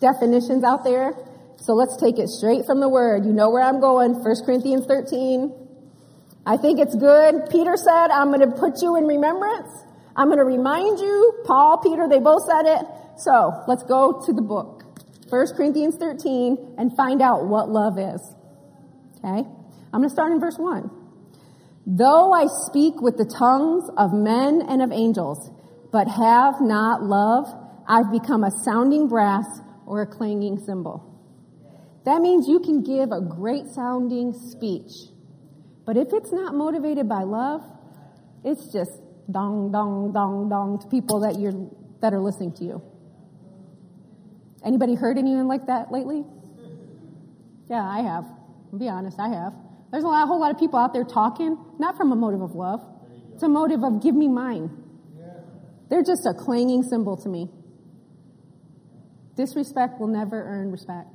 [0.00, 1.14] definitions out there.
[1.60, 3.26] So let's take it straight from the word.
[3.26, 4.14] You know where I'm going.
[4.14, 5.52] 1 Corinthians 13.
[6.46, 7.50] I think it's good.
[7.50, 9.68] Peter said, I'm going to put you in remembrance.
[10.16, 11.42] I'm going to remind you.
[11.44, 12.86] Paul, Peter, they both said it.
[13.18, 14.82] So let's go to the book,
[15.28, 18.22] 1 Corinthians 13, and find out what love is.
[19.18, 19.46] Okay?
[19.92, 20.90] I'm going to start in verse 1.
[21.86, 25.50] Though I speak with the tongues of men and of angels,
[25.92, 27.46] but have not love,
[27.86, 29.44] I've become a sounding brass
[29.84, 31.09] or a clanging cymbal.
[32.04, 34.92] That means you can give a great sounding speech,
[35.84, 37.62] but if it's not motivated by love,
[38.42, 38.90] it's just
[39.30, 41.52] dong, dong, dong, dong to people that you're,
[42.00, 42.82] that are listening to you.
[44.64, 46.24] Anybody heard anyone like that lately?
[47.68, 48.24] Yeah, I have.
[48.72, 49.52] I'll be honest, I have.
[49.90, 52.40] There's a, lot, a whole lot of people out there talking, not from a motive
[52.40, 52.80] of love.
[53.34, 54.70] It's a motive of give me mine.
[55.88, 57.48] They're just a clanging cymbal to me.
[59.36, 61.08] Disrespect will never earn respect.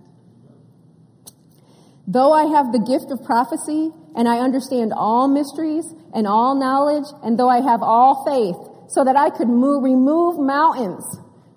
[2.08, 7.06] Though I have the gift of prophecy and I understand all mysteries and all knowledge
[7.24, 8.58] and though I have all faith
[8.90, 11.04] so that I could move, remove mountains,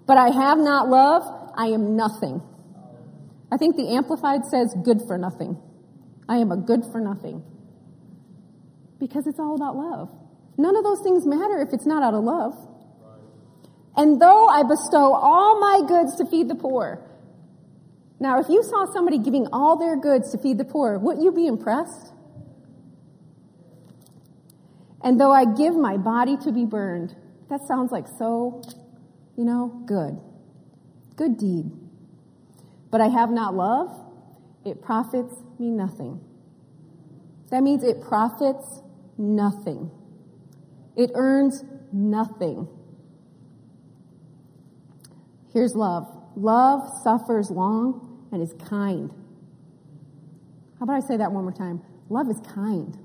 [0.07, 1.23] but I have not love,
[1.55, 2.41] I am nothing.
[3.53, 5.61] I think the Amplified says good for nothing.
[6.29, 7.43] I am a good for nothing.
[8.99, 10.11] Because it's all about love.
[10.57, 12.55] None of those things matter if it's not out of love.
[13.97, 17.08] And though I bestow all my goods to feed the poor.
[18.21, 21.31] Now, if you saw somebody giving all their goods to feed the poor, wouldn't you
[21.31, 22.13] be impressed?
[25.03, 27.15] And though I give my body to be burned,
[27.49, 28.63] that sounds like so,
[29.37, 30.19] you know, good.
[31.15, 31.71] Good deed.
[32.91, 33.95] But I have not love,
[34.65, 36.21] it profits me nothing.
[37.51, 38.81] That means it profits
[39.17, 39.91] nothing.
[40.97, 42.69] It earns nothing.
[45.53, 46.07] Here's love.
[46.37, 49.11] Love suffers long and is kind.
[50.79, 51.83] How about I say that one more time?
[52.09, 52.97] Love is kind.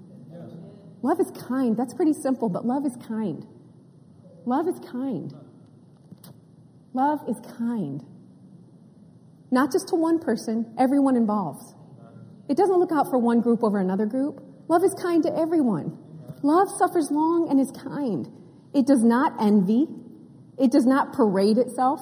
[1.02, 1.76] Love is kind.
[1.76, 3.46] That's pretty simple, but love is kind.
[4.46, 5.34] Love is kind.
[6.94, 8.04] Love is kind.
[9.52, 11.76] Not just to one person, everyone involved.
[12.50, 14.44] It doesn't look out for one group over another group.
[14.68, 15.98] Love is kind to everyone.
[16.42, 18.28] Love suffers long and is kind.
[18.74, 19.88] It does not envy.
[20.58, 22.02] It does not parade itself.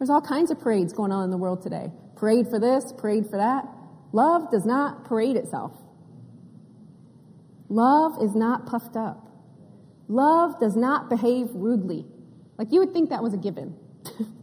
[0.00, 1.92] There's all kinds of parades going on in the world today.
[2.16, 3.68] Parade for this, parade for that.
[4.12, 5.72] Love does not parade itself.
[7.68, 9.28] Love is not puffed up.
[10.08, 12.06] Love does not behave rudely.
[12.56, 13.76] Like you would think that was a given.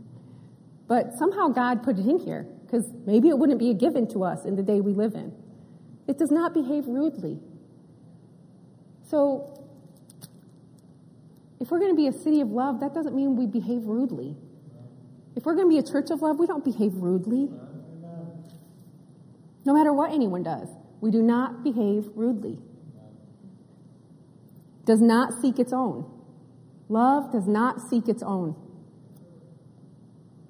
[0.87, 4.23] but somehow God put it in here because maybe it wouldn't be a given to
[4.23, 5.33] us in the day we live in.
[6.07, 7.39] It does not behave rudely.
[9.09, 9.59] So,
[11.59, 14.37] if we're going to be a city of love, that doesn't mean we behave rudely.
[15.37, 17.47] If we're going to be a church of love, we don't behave rudely.
[19.65, 20.67] No matter what anyone does,
[20.99, 22.57] we do not behave rudely.
[24.85, 26.09] Does not seek its own.
[26.89, 28.55] Love does not seek its own.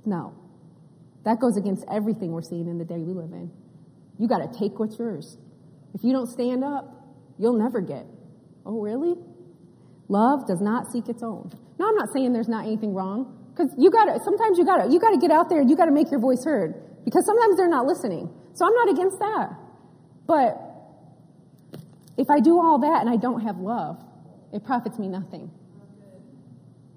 [0.05, 0.33] No.
[1.25, 3.51] That goes against everything we're seeing in the day we live in.
[4.17, 5.37] You got to take what's yours.
[5.93, 6.85] If you don't stand up,
[7.37, 8.05] you'll never get.
[8.65, 9.15] Oh, really?
[10.07, 11.51] Love does not seek its own.
[11.77, 14.19] Now, I'm not saying there's not anything wrong, because you got to.
[14.23, 14.91] Sometimes you got to.
[14.91, 17.25] You got to get out there and you got to make your voice heard, because
[17.25, 18.29] sometimes they're not listening.
[18.53, 19.49] So I'm not against that.
[20.27, 20.61] But
[22.17, 24.03] if I do all that and I don't have love,
[24.53, 25.51] it profits me nothing.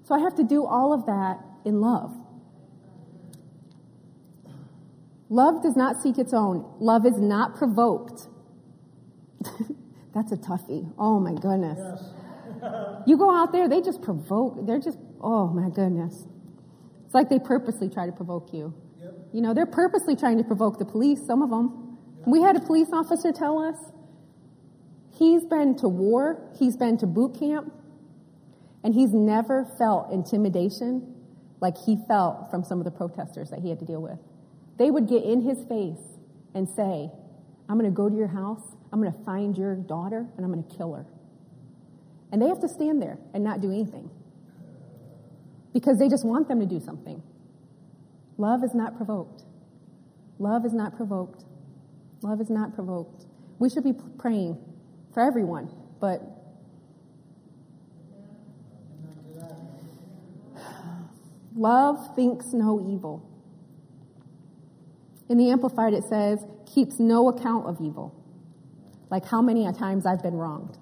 [0.03, 2.15] So I have to do all of that in love.
[5.29, 6.65] Love does not seek its own.
[6.79, 8.27] Love is not provoked.
[10.13, 10.91] That's a toughie.
[10.97, 11.79] Oh my goodness.
[11.79, 13.03] Yes.
[13.07, 14.65] you go out there, they just provoke.
[14.67, 16.25] They're just, oh my goodness.
[17.11, 18.73] It's like they purposely try to provoke you.
[19.01, 19.13] Yep.
[19.33, 21.97] You know, they're purposely trying to provoke the police, some of them.
[22.19, 22.27] Yep.
[22.27, 23.75] We had a police officer tell us
[25.19, 27.73] he's been to war, he's been to boot camp,
[28.85, 31.13] and he's never felt intimidation
[31.59, 34.17] like he felt from some of the protesters that he had to deal with.
[34.77, 35.99] They would get in his face
[36.55, 37.11] and say,
[37.67, 40.51] I'm going to go to your house I'm going to find your daughter and I'm
[40.51, 41.05] going to kill her.
[42.31, 44.09] And they have to stand there and not do anything
[45.73, 47.21] because they just want them to do something.
[48.37, 49.43] Love is not provoked.
[50.39, 51.43] Love is not provoked.
[52.21, 53.25] Love is not provoked.
[53.59, 54.57] We should be praying
[55.13, 55.69] for everyone,
[55.99, 56.21] but
[61.55, 63.27] love thinks no evil.
[65.29, 66.43] In the Amplified, it says,
[66.73, 68.15] keeps no account of evil
[69.11, 70.77] like how many times I've been wronged.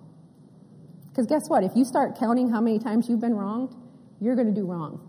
[1.10, 1.64] Because guess what?
[1.64, 3.76] If you start counting how many times you've been wronged,
[4.20, 5.06] you're going to do wrong.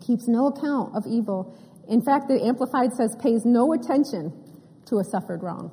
[0.00, 1.56] Keeps no account of evil.
[1.88, 4.32] In fact, the Amplified says pays no attention
[4.86, 5.70] to a suffered wrong.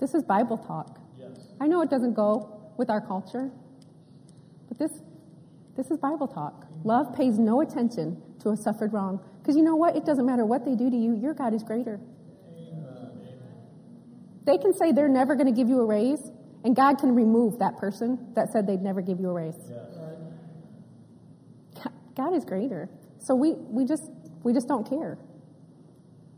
[0.00, 0.98] This is Bible talk.
[1.18, 1.30] Yes.
[1.60, 3.50] I know it doesn't go with our culture,
[4.68, 4.92] but this,
[5.76, 6.66] this is Bible talk.
[6.84, 9.20] Love pays no attention to a suffered wrong.
[9.40, 9.96] Because you know what?
[9.96, 12.00] It doesn't matter what they do to you, your God is greater.
[14.44, 16.30] They can say they're never going to give you a raise,
[16.64, 19.54] and God can remove that person that said they'd never give you a raise.
[22.16, 22.88] God is greater.
[23.20, 24.10] So we, we just
[24.42, 25.18] we just don't care.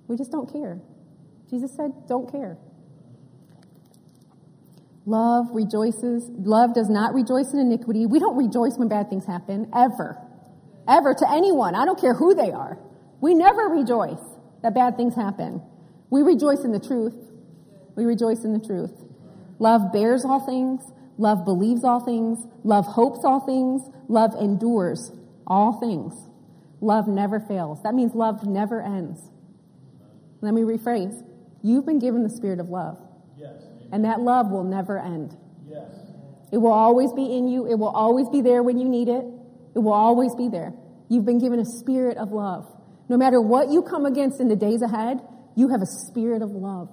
[0.08, 0.80] We just don't care.
[1.48, 2.58] Jesus said, don't care.
[5.06, 6.28] Love rejoices.
[6.30, 8.06] Love does not rejoice in iniquity.
[8.06, 10.18] We don't rejoice when bad things happen, ever.
[10.88, 11.74] Ever to anyone.
[11.74, 12.78] I don't care who they are.
[13.20, 14.22] We never rejoice
[14.62, 15.62] that bad things happen.
[16.10, 17.14] We rejoice in the truth.
[17.96, 18.92] We rejoice in the truth.
[19.60, 20.82] Love bears all things.
[21.18, 22.46] Love believes all things.
[22.64, 23.82] Love hopes all things.
[24.08, 25.12] Love endures
[25.46, 26.14] all things.
[26.80, 27.82] Love never fails.
[27.82, 29.20] That means love never ends.
[30.40, 31.22] Let me rephrase.
[31.62, 32.98] You've been given the spirit of love.
[33.36, 33.62] Yes.
[33.92, 35.36] And that love will never end.
[35.68, 35.90] Yes.
[36.50, 37.66] It will always be in you.
[37.70, 39.24] It will always be there when you need it.
[39.74, 40.72] It will always be there.
[41.10, 42.66] You've been given a spirit of love.
[43.10, 45.20] No matter what you come against in the days ahead,
[45.54, 46.88] you have a spirit of love.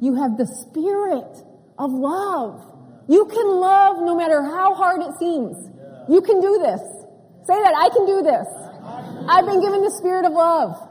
[0.00, 1.44] You have the spirit
[1.78, 2.60] of love.
[3.08, 5.56] You can love no matter how hard it seems.
[6.08, 6.80] You can do this.
[7.46, 8.46] Say that, I can do this.
[9.28, 10.88] I've been given the spirit of love.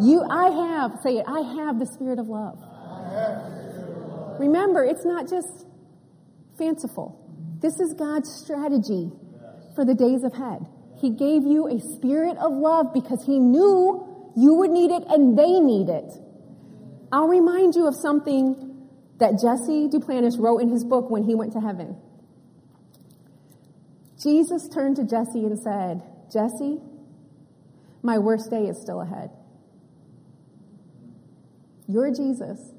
[0.00, 2.58] You, I have, say it, I have the spirit of love.
[4.38, 5.66] Remember, it's not just
[6.58, 7.18] fanciful.
[7.60, 9.12] This is God's strategy
[9.74, 10.66] for the days ahead.
[11.00, 14.06] He gave you a spirit of love because He knew
[14.36, 16.10] you would need it and they need it.
[17.12, 18.71] I'll remind you of something
[19.22, 21.96] that Jesse Duplantis wrote in his book when he went to heaven.
[24.20, 26.02] Jesus turned to Jesse and said,
[26.32, 26.80] Jesse,
[28.02, 29.30] my worst day is still ahead.
[31.86, 32.72] Your Jesus,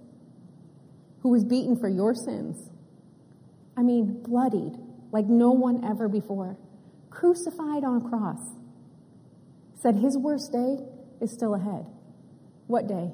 [1.21, 2.69] who was beaten for your sins,
[3.77, 4.73] I mean, bloodied
[5.13, 6.57] like no one ever before,
[7.09, 8.41] crucified on a cross,
[9.81, 10.79] said his worst day
[11.21, 11.85] is still ahead.
[12.67, 13.13] What day?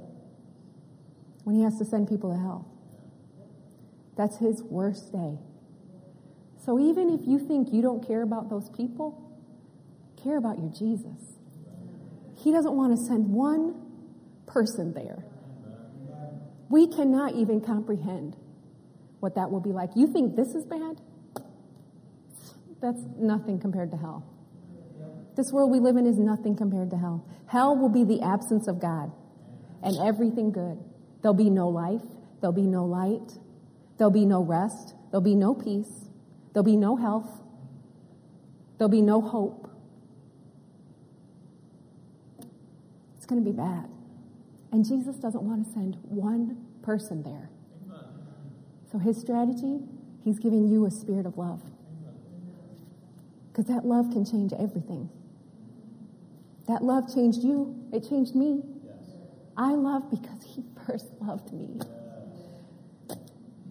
[1.43, 2.78] When he has to send people to hell.
[4.19, 5.37] That's his worst day.
[6.65, 9.15] So even if you think you don't care about those people,
[10.21, 11.37] care about your Jesus.
[12.35, 13.79] He doesn't want to send one
[14.45, 15.23] person there.
[16.69, 18.35] We cannot even comprehend
[19.21, 19.91] what that will be like.
[19.95, 20.99] You think this is bad?
[22.81, 24.25] That's nothing compared to hell.
[25.37, 27.25] This world we live in is nothing compared to hell.
[27.47, 29.13] Hell will be the absence of God
[29.81, 30.77] and everything good.
[31.21, 32.03] There'll be no life.
[32.41, 33.31] There'll be no light.
[33.99, 34.95] There'll be no rest.
[35.11, 36.05] There'll be no peace.
[36.53, 37.29] There'll be no health.
[38.77, 39.69] There'll be no hope.
[43.17, 43.89] It's going to be bad.
[44.71, 47.49] And Jesus doesn't want to send one person there.
[48.89, 49.81] So his strategy,
[50.23, 51.61] he's giving you a spirit of love.
[53.51, 55.09] Because that love can change everything.
[56.69, 57.75] That love changed you.
[57.91, 58.63] It changed me.
[59.57, 61.81] I love because he first loved me.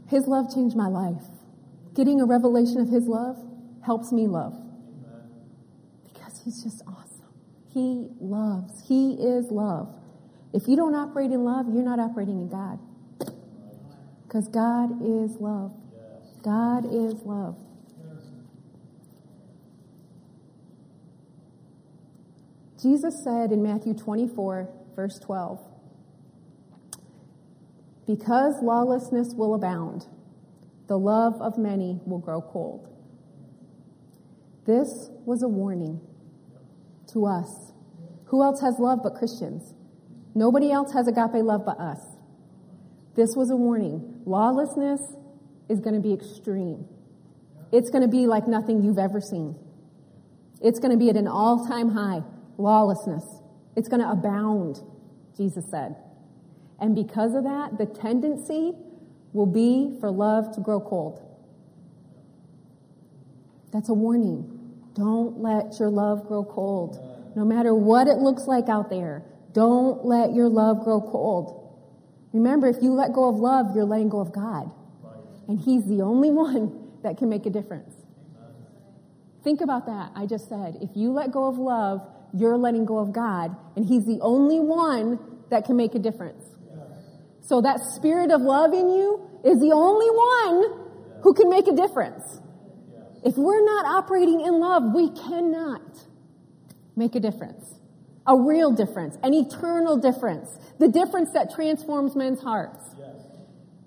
[0.09, 1.23] His love changed my life.
[1.95, 3.37] Getting a revelation of his love
[3.85, 4.55] helps me love.
[6.05, 7.33] Because he's just awesome.
[7.69, 8.83] He loves.
[8.89, 9.95] He is love.
[10.53, 12.79] If you don't operate in love, you're not operating in God.
[14.27, 15.73] Because God is love.
[16.43, 17.57] God is love.
[22.81, 25.61] Jesus said in Matthew 24, verse 12,
[28.09, 30.07] Because lawlessness will abound,
[30.87, 32.89] the love of many will grow cold.
[34.65, 36.01] This was a warning
[37.13, 37.73] to us.
[38.29, 39.75] Who else has love but Christians?
[40.35, 42.01] Nobody else has agape love but us.
[43.15, 44.23] This was a warning.
[44.25, 45.03] Lawlessness
[45.69, 46.87] is going to be extreme.
[47.73, 49.55] It's going to be like nothing you've ever seen.
[50.63, 52.23] It's going to be at an all time high.
[52.57, 53.25] Lawlessness.
[53.77, 54.81] It's going to abound,
[55.37, 55.95] Jesus said.
[56.81, 58.75] And because of that, the tendency
[59.33, 61.21] will be for love to grow cold.
[63.73, 64.55] That's a warning.
[64.95, 67.33] Don't let your love grow cold.
[67.37, 69.23] No matter what it looks like out there,
[69.53, 71.55] don't let your love grow cold.
[72.33, 74.71] Remember, if you let go of love, you're letting go of God.
[75.47, 77.95] And He's the only one that can make a difference.
[79.45, 80.11] Think about that.
[80.15, 83.87] I just said, if you let go of love, you're letting go of God, and
[83.87, 85.19] He's the only one
[85.51, 86.45] that can make a difference.
[87.49, 91.73] So that spirit of love in you is the only one who can make a
[91.73, 92.23] difference.
[93.25, 95.97] If we're not operating in love, we cannot
[96.95, 97.65] make a difference.
[98.27, 100.51] A real difference, an eternal difference.
[100.79, 102.85] The difference that transforms men's hearts.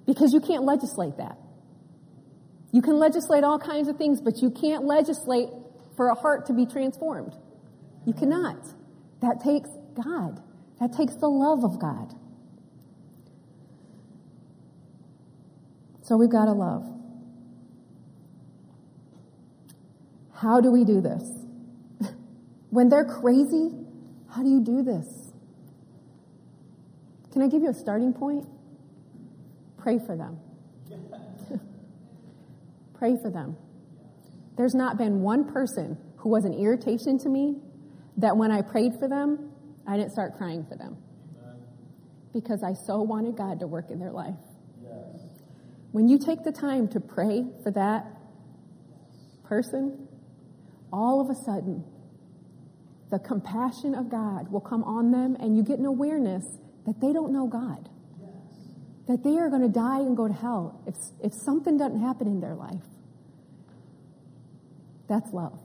[0.07, 1.38] Because you can't legislate that.
[2.72, 5.49] You can legislate all kinds of things, but you can't legislate
[5.95, 7.36] for a heart to be transformed.
[8.07, 8.66] You cannot.
[9.22, 10.41] That takes God.
[10.80, 12.16] That takes the love of God.
[16.12, 16.84] So we've got to love.
[20.34, 21.24] How do we do this?
[22.70, 23.70] when they're crazy,
[24.30, 25.32] how do you do this?
[27.32, 28.45] Can I give you a starting point?
[29.78, 30.38] Pray for them.
[32.99, 33.55] Pray for them.
[34.57, 37.55] There's not been one person who was an irritation to me
[38.18, 39.49] that when I prayed for them,
[39.88, 40.97] I didn't start crying for them.
[42.34, 44.36] Because I so wanted God to work in their life.
[45.92, 48.06] When you take the time to pray for that
[49.44, 50.08] person,
[50.92, 51.84] all of a sudden,
[53.10, 56.46] the compassion of God will come on them, and you get an awareness
[56.86, 57.89] that they don't know God.
[59.08, 62.28] That they are going to die and go to hell if, if something doesn't happen
[62.28, 62.86] in their life.
[65.10, 65.60] That's love.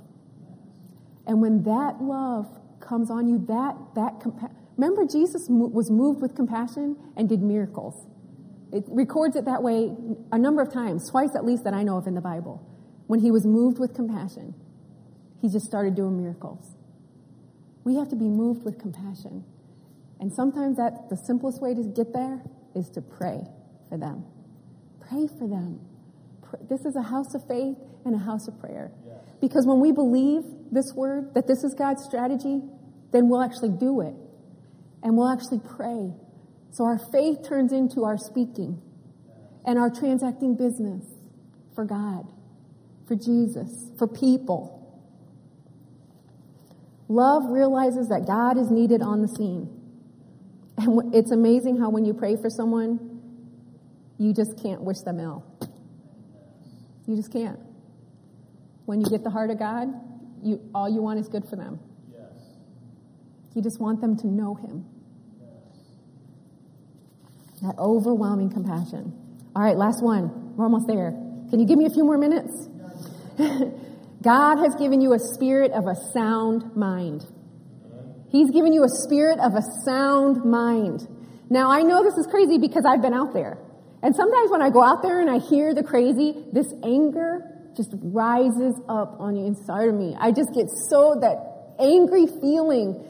[1.26, 2.46] And when that love
[2.80, 8.06] comes on you, that, that compa- remember Jesus was moved with compassion and did miracles.
[8.72, 9.94] It records it that way
[10.32, 12.66] a number of times, twice at least that I know of in the Bible.
[13.06, 14.54] When he was moved with compassion,
[15.40, 16.74] he just started doing miracles.
[17.84, 19.44] We have to be moved with compassion.
[20.18, 22.42] And sometimes that the simplest way to get there
[22.74, 23.40] is to pray
[23.88, 24.24] for them.
[25.08, 25.80] Pray for them.
[26.68, 28.90] This is a house of faith and a house of prayer.
[29.40, 30.42] Because when we believe
[30.72, 32.60] this word, that this is God's strategy,
[33.12, 34.14] then we'll actually do it.
[35.02, 36.10] And we'll actually pray.
[36.76, 38.82] So our faith turns into our speaking
[39.64, 41.06] and our transacting business
[41.74, 42.30] for God,
[43.08, 44.74] for Jesus, for people.
[47.08, 49.70] Love realizes that God is needed on the scene.
[50.76, 53.22] And it's amazing how when you pray for someone,
[54.18, 55.46] you just can't wish them ill.
[57.06, 57.58] You just can't.
[58.84, 59.88] When you get the heart of God,
[60.42, 61.80] you, all you want is good for them.
[62.12, 62.34] Yes.
[63.54, 64.84] You just want them to know Him.
[67.62, 69.12] That overwhelming compassion.
[69.54, 70.56] All right, last one.
[70.56, 71.10] We're almost there.
[71.50, 72.68] Can you give me a few more minutes?
[74.22, 77.24] God has given you a spirit of a sound mind.
[78.30, 81.06] He's given you a spirit of a sound mind.
[81.48, 83.58] Now, I know this is crazy because I've been out there.
[84.02, 87.42] And sometimes when I go out there and I hear the crazy, this anger
[87.76, 90.16] just rises up on the inside of me.
[90.18, 93.04] I just get so that angry feeling.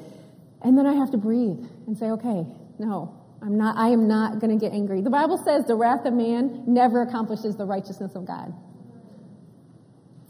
[0.63, 2.45] And then I have to breathe and say, okay,
[2.79, 5.03] no, I'm not, I am not going to get angry.
[5.03, 8.55] The Bible says the wrath of man never accomplishes the righteousness of God.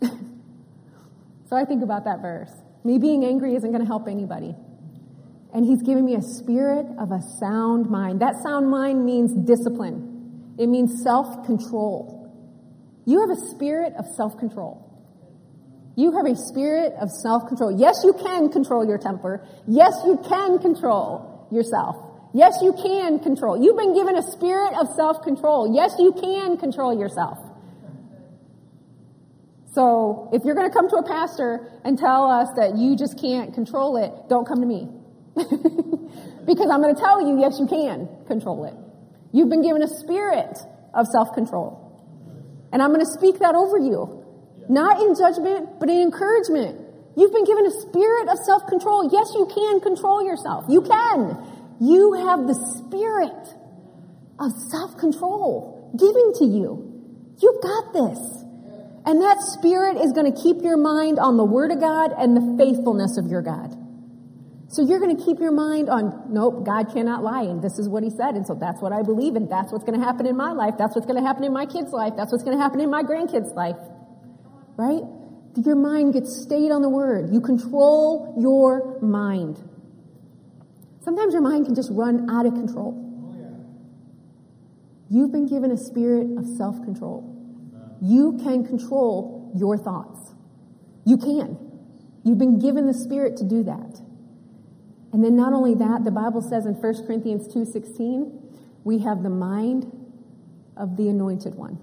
[1.48, 2.50] so I think about that verse.
[2.84, 4.54] Me being angry isn't going to help anybody.
[5.54, 8.20] And he's giving me a spirit of a sound mind.
[8.20, 10.54] That sound mind means discipline.
[10.58, 12.16] It means self-control.
[13.06, 14.82] You have a spirit of self-control.
[15.96, 17.78] You have a spirit of self-control.
[17.78, 19.46] Yes, you can control your temper.
[19.66, 21.96] Yes, you can control yourself.
[22.36, 23.56] Yes, you can control.
[23.56, 25.74] You've been given a spirit of self-control.
[25.74, 27.38] Yes, you can control yourself.
[29.72, 33.18] So if you're going to come to a pastor and tell us that you just
[33.18, 34.84] can't control it, don't come to me.
[36.44, 38.74] because I'm going to tell you, yes, you can control it.
[39.32, 40.58] You've been given a spirit
[40.92, 42.68] of self-control.
[42.70, 44.24] And I'm going to speak that over you.
[44.68, 46.84] Not in judgment, but in encouragement.
[47.16, 49.08] You've been given a spirit of self-control.
[49.10, 50.64] Yes, you can control yourself.
[50.68, 51.55] You can.
[51.80, 53.54] You have the spirit
[54.38, 57.36] of self-control given to you.
[57.40, 58.18] You've got this.
[59.06, 62.36] And that spirit is going to keep your mind on the word of God and
[62.36, 63.76] the faithfulness of your God.
[64.68, 67.88] So you're going to keep your mind on, nope, God cannot lie, and this is
[67.88, 70.26] what he said, and so that's what I believe, and that's what's going to happen
[70.26, 72.56] in my life, that's what's going to happen in my kid's life, that's what's going
[72.56, 73.76] to happen in my grandkid's life.
[74.76, 75.02] Right?
[75.64, 77.32] Your mind gets stayed on the word.
[77.32, 79.56] You control your mind.
[81.06, 83.00] Sometimes your mind can just run out of control.
[85.08, 87.22] You've been given a spirit of self-control.
[88.02, 90.34] You can control your thoughts.
[91.04, 91.58] You can.
[92.24, 94.00] You've been given the spirit to do that.
[95.12, 98.42] And then not only that, the Bible says in 1 Corinthians 2:16,
[98.82, 99.86] we have the mind
[100.76, 101.78] of the anointed one.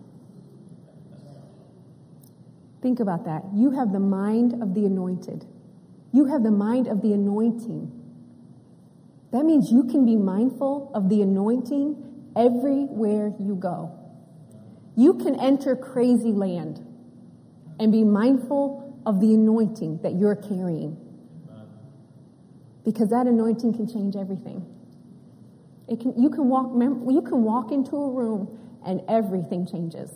[2.82, 3.46] Think about that.
[3.56, 5.46] You have the mind of the anointed.
[6.12, 8.03] You have the mind of the anointing.
[9.34, 13.92] That means you can be mindful of the anointing everywhere you go.
[14.96, 16.86] You can enter crazy land
[17.80, 20.98] and be mindful of the anointing that you're carrying
[22.86, 24.68] because that anointing can change everything.
[25.88, 26.72] It can, you, can walk,
[27.12, 30.12] you can walk into a room and everything changes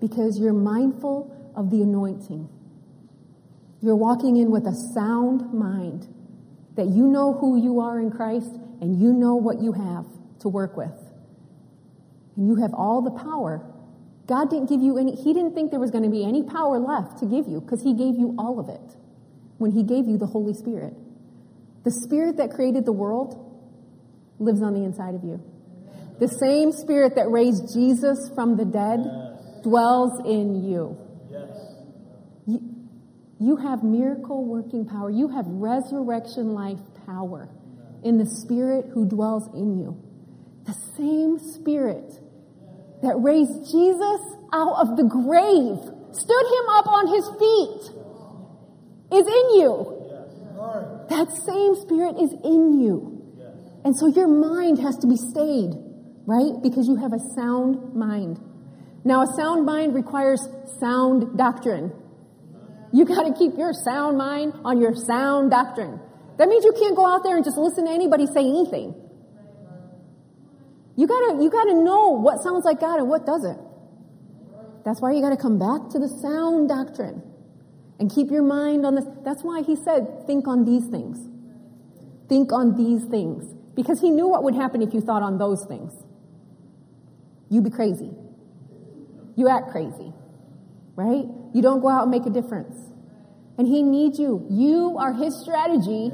[0.00, 2.48] because you're mindful of the anointing.
[3.80, 6.11] You're walking in with a sound mind
[6.76, 8.50] that you know who you are in Christ
[8.80, 10.06] and you know what you have
[10.40, 10.92] to work with.
[12.36, 13.66] And you have all the power.
[14.26, 16.78] God didn't give you any, He didn't think there was going to be any power
[16.78, 18.96] left to give you because He gave you all of it
[19.58, 20.94] when He gave you the Holy Spirit.
[21.84, 23.38] The spirit that created the world
[24.38, 25.42] lives on the inside of you.
[26.20, 30.96] The same spirit that raised Jesus from the dead dwells in you.
[33.42, 35.10] You have miracle working power.
[35.10, 37.48] You have resurrection life power
[38.04, 40.00] in the spirit who dwells in you.
[40.64, 42.06] The same spirit
[43.02, 44.20] that raised Jesus
[44.52, 45.82] out of the grave,
[46.14, 47.82] stood him up on his feet,
[49.10, 49.98] is in you.
[51.10, 53.26] That same spirit is in you.
[53.84, 55.74] And so your mind has to be stayed,
[56.26, 56.62] right?
[56.62, 58.38] Because you have a sound mind.
[59.04, 60.46] Now, a sound mind requires
[60.78, 61.92] sound doctrine.
[62.92, 65.98] You got to keep your sound mind on your sound doctrine.
[66.38, 68.94] That means you can't go out there and just listen to anybody say anything.
[70.96, 73.58] You gotta, you gotta know what sounds like God and what doesn't.
[74.84, 77.22] That's why you gotta come back to the sound doctrine
[77.98, 79.04] and keep your mind on this.
[79.24, 81.18] That's why he said, think on these things.
[82.28, 83.44] Think on these things.
[83.74, 85.92] Because he knew what would happen if you thought on those things.
[87.48, 88.10] You'd be crazy.
[89.36, 90.12] You act crazy.
[90.94, 91.24] Right?
[91.54, 92.76] You don't go out and make a difference.
[93.58, 94.46] And he needs you.
[94.50, 96.10] You are his strategy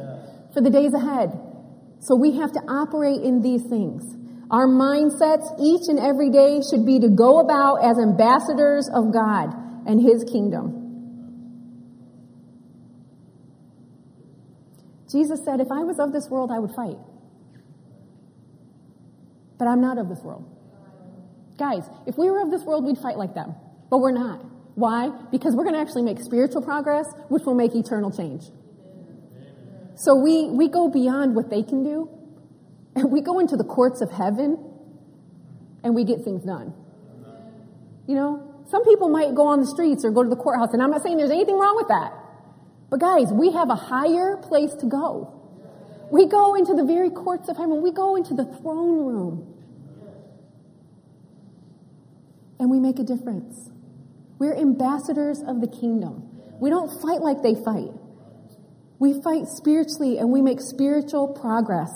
[0.54, 1.30] for the days ahead.
[2.00, 4.04] So we have to operate in these things.
[4.50, 9.52] Our mindsets each and every day should be to go about as ambassadors of God
[9.86, 10.78] and his kingdom.
[15.10, 16.98] Jesus said, if I was of this world, I would fight.
[19.58, 20.44] But I'm not of this world.
[21.58, 23.54] Guys, if we were of this world, we'd fight like them.
[23.90, 24.44] But we're not.
[24.78, 25.10] Why?
[25.32, 28.44] Because we're going to actually make spiritual progress, which will make eternal change.
[29.96, 32.08] So we, we go beyond what they can do,
[32.94, 34.56] and we go into the courts of heaven,
[35.82, 36.74] and we get things done.
[38.06, 40.80] You know, some people might go on the streets or go to the courthouse, and
[40.80, 42.12] I'm not saying there's anything wrong with that.
[42.88, 45.34] But guys, we have a higher place to go.
[46.12, 47.82] We go into the very courts of heaven.
[47.82, 49.54] We go into the throne room.
[52.60, 53.70] And we make a difference.
[54.38, 56.28] We're ambassadors of the kingdom.
[56.60, 57.92] We don't fight like they fight.
[58.98, 61.90] We fight spiritually and we make spiritual progress.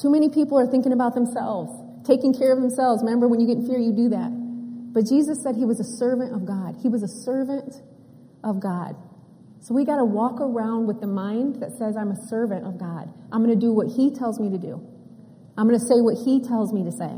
[0.00, 1.72] Too many people are thinking about themselves,
[2.06, 3.02] taking care of themselves.
[3.02, 4.30] Remember, when you get in fear, you do that.
[4.92, 6.76] But Jesus said he was a servant of God.
[6.82, 7.74] He was a servant
[8.44, 8.96] of God.
[9.60, 12.78] So we got to walk around with the mind that says, I'm a servant of
[12.78, 13.12] God.
[13.32, 14.80] I'm going to do what He tells me to do.
[15.56, 17.10] I'm going to say what He tells me to say.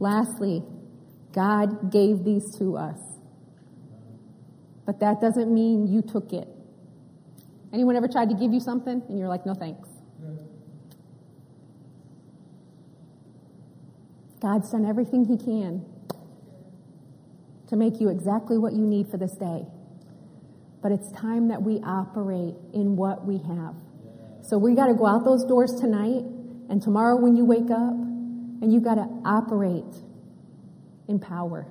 [0.00, 0.64] Lastly,
[1.32, 2.98] God gave these to us.
[4.86, 6.48] But that doesn't mean you took it.
[7.72, 9.88] Anyone ever tried to give you something and you're like, no thanks?
[14.40, 15.84] God's done everything He can
[17.68, 19.66] to make you exactly what you need for this day.
[20.82, 23.76] But it's time that we operate in what we have.
[24.42, 26.24] So we got to go out those doors tonight
[26.70, 27.94] and tomorrow when you wake up
[28.60, 29.94] and you got to operate
[31.08, 31.66] in power.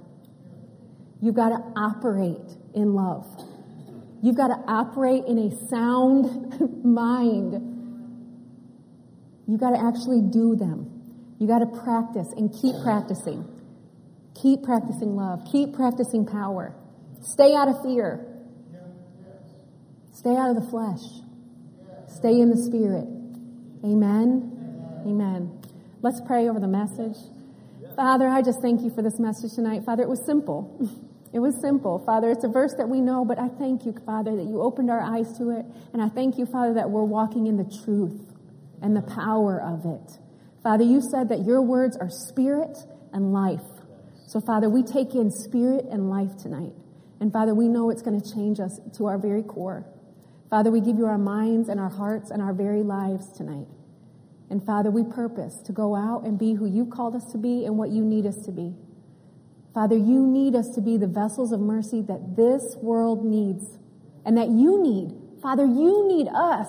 [1.22, 3.26] You've got to operate in love.
[4.22, 7.54] You've got to operate in a sound mind.
[9.48, 11.36] You've got to actually do them.
[11.40, 13.46] You got to practice and keep practicing.
[14.42, 15.40] Keep practicing love.
[15.52, 16.76] Keep practicing power.
[17.22, 18.26] Stay out of fear.
[20.14, 21.00] Stay out of the flesh.
[22.08, 23.08] Stay in the spirit.
[23.84, 25.04] Amen.
[25.06, 25.59] Amen.
[26.02, 27.18] Let's pray over the message.
[27.98, 29.84] Father, I just thank you for this message tonight.
[29.86, 30.90] Father, it was simple.
[31.32, 32.00] It was simple.
[32.00, 34.90] Father, it's a verse that we know, but I thank you, Father, that you opened
[34.90, 35.64] our eyes to it.
[35.94, 38.20] And I thank you, Father, that we're walking in the truth
[38.82, 40.18] and the power of it.
[40.64, 42.76] Father, you said that your words are spirit
[43.14, 43.62] and life.
[44.26, 46.74] So, Father, we take in spirit and life tonight.
[47.20, 49.86] And Father, we know it's going to change us to our very core.
[50.50, 53.68] Father, we give you our minds and our hearts and our very lives tonight.
[54.50, 57.66] And Father, we purpose to go out and be who you called us to be
[57.66, 58.74] and what you need us to be.
[59.74, 63.78] Father, you need us to be the vessels of mercy that this world needs
[64.26, 65.14] and that you need.
[65.42, 66.68] Father, you need us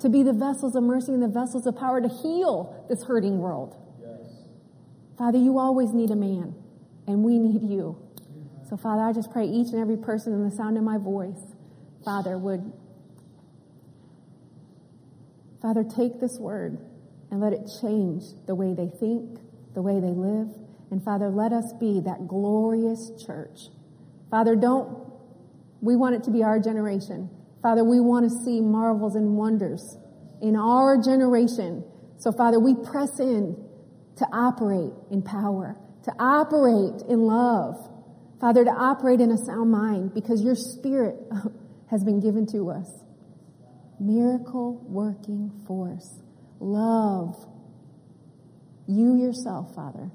[0.00, 3.38] to be the vessels of mercy and the vessels of power to heal this hurting
[3.38, 3.74] world.
[4.00, 4.44] Yes.
[5.16, 6.54] Father, you always need a man,
[7.06, 7.96] and we need you.
[8.68, 11.40] So, Father, I just pray each and every person in the sound of my voice,
[12.04, 12.72] Father, would,
[15.62, 16.78] Father, take this word
[17.30, 19.38] and let it change the way they think,
[19.74, 20.48] the way they live.
[20.90, 23.68] And Father, let us be that glorious church.
[24.30, 25.12] Father, don't,
[25.80, 27.30] we want it to be our generation.
[27.62, 29.96] Father, we want to see marvels and wonders
[30.42, 31.84] in our generation.
[32.18, 33.56] So, Father, we press in
[34.16, 37.74] to operate in power, to operate in love.
[38.40, 41.16] Father, to operate in a sound mind because your spirit
[41.90, 42.88] has been given to us.
[43.98, 46.23] Miracle working force.
[46.64, 47.46] Love.
[48.86, 50.10] You yourself, Father,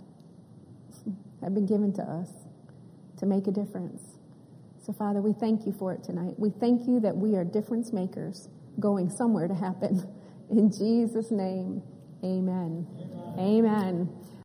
[1.44, 2.30] have been given to us
[3.20, 4.02] to make a difference.
[4.84, 6.34] So, Father, we thank you for it tonight.
[6.40, 10.08] We thank you that we are difference makers going somewhere to happen.
[10.50, 11.84] In Jesus' name,
[12.24, 12.88] amen.
[13.38, 13.66] Amen.
[13.66, 14.19] amen.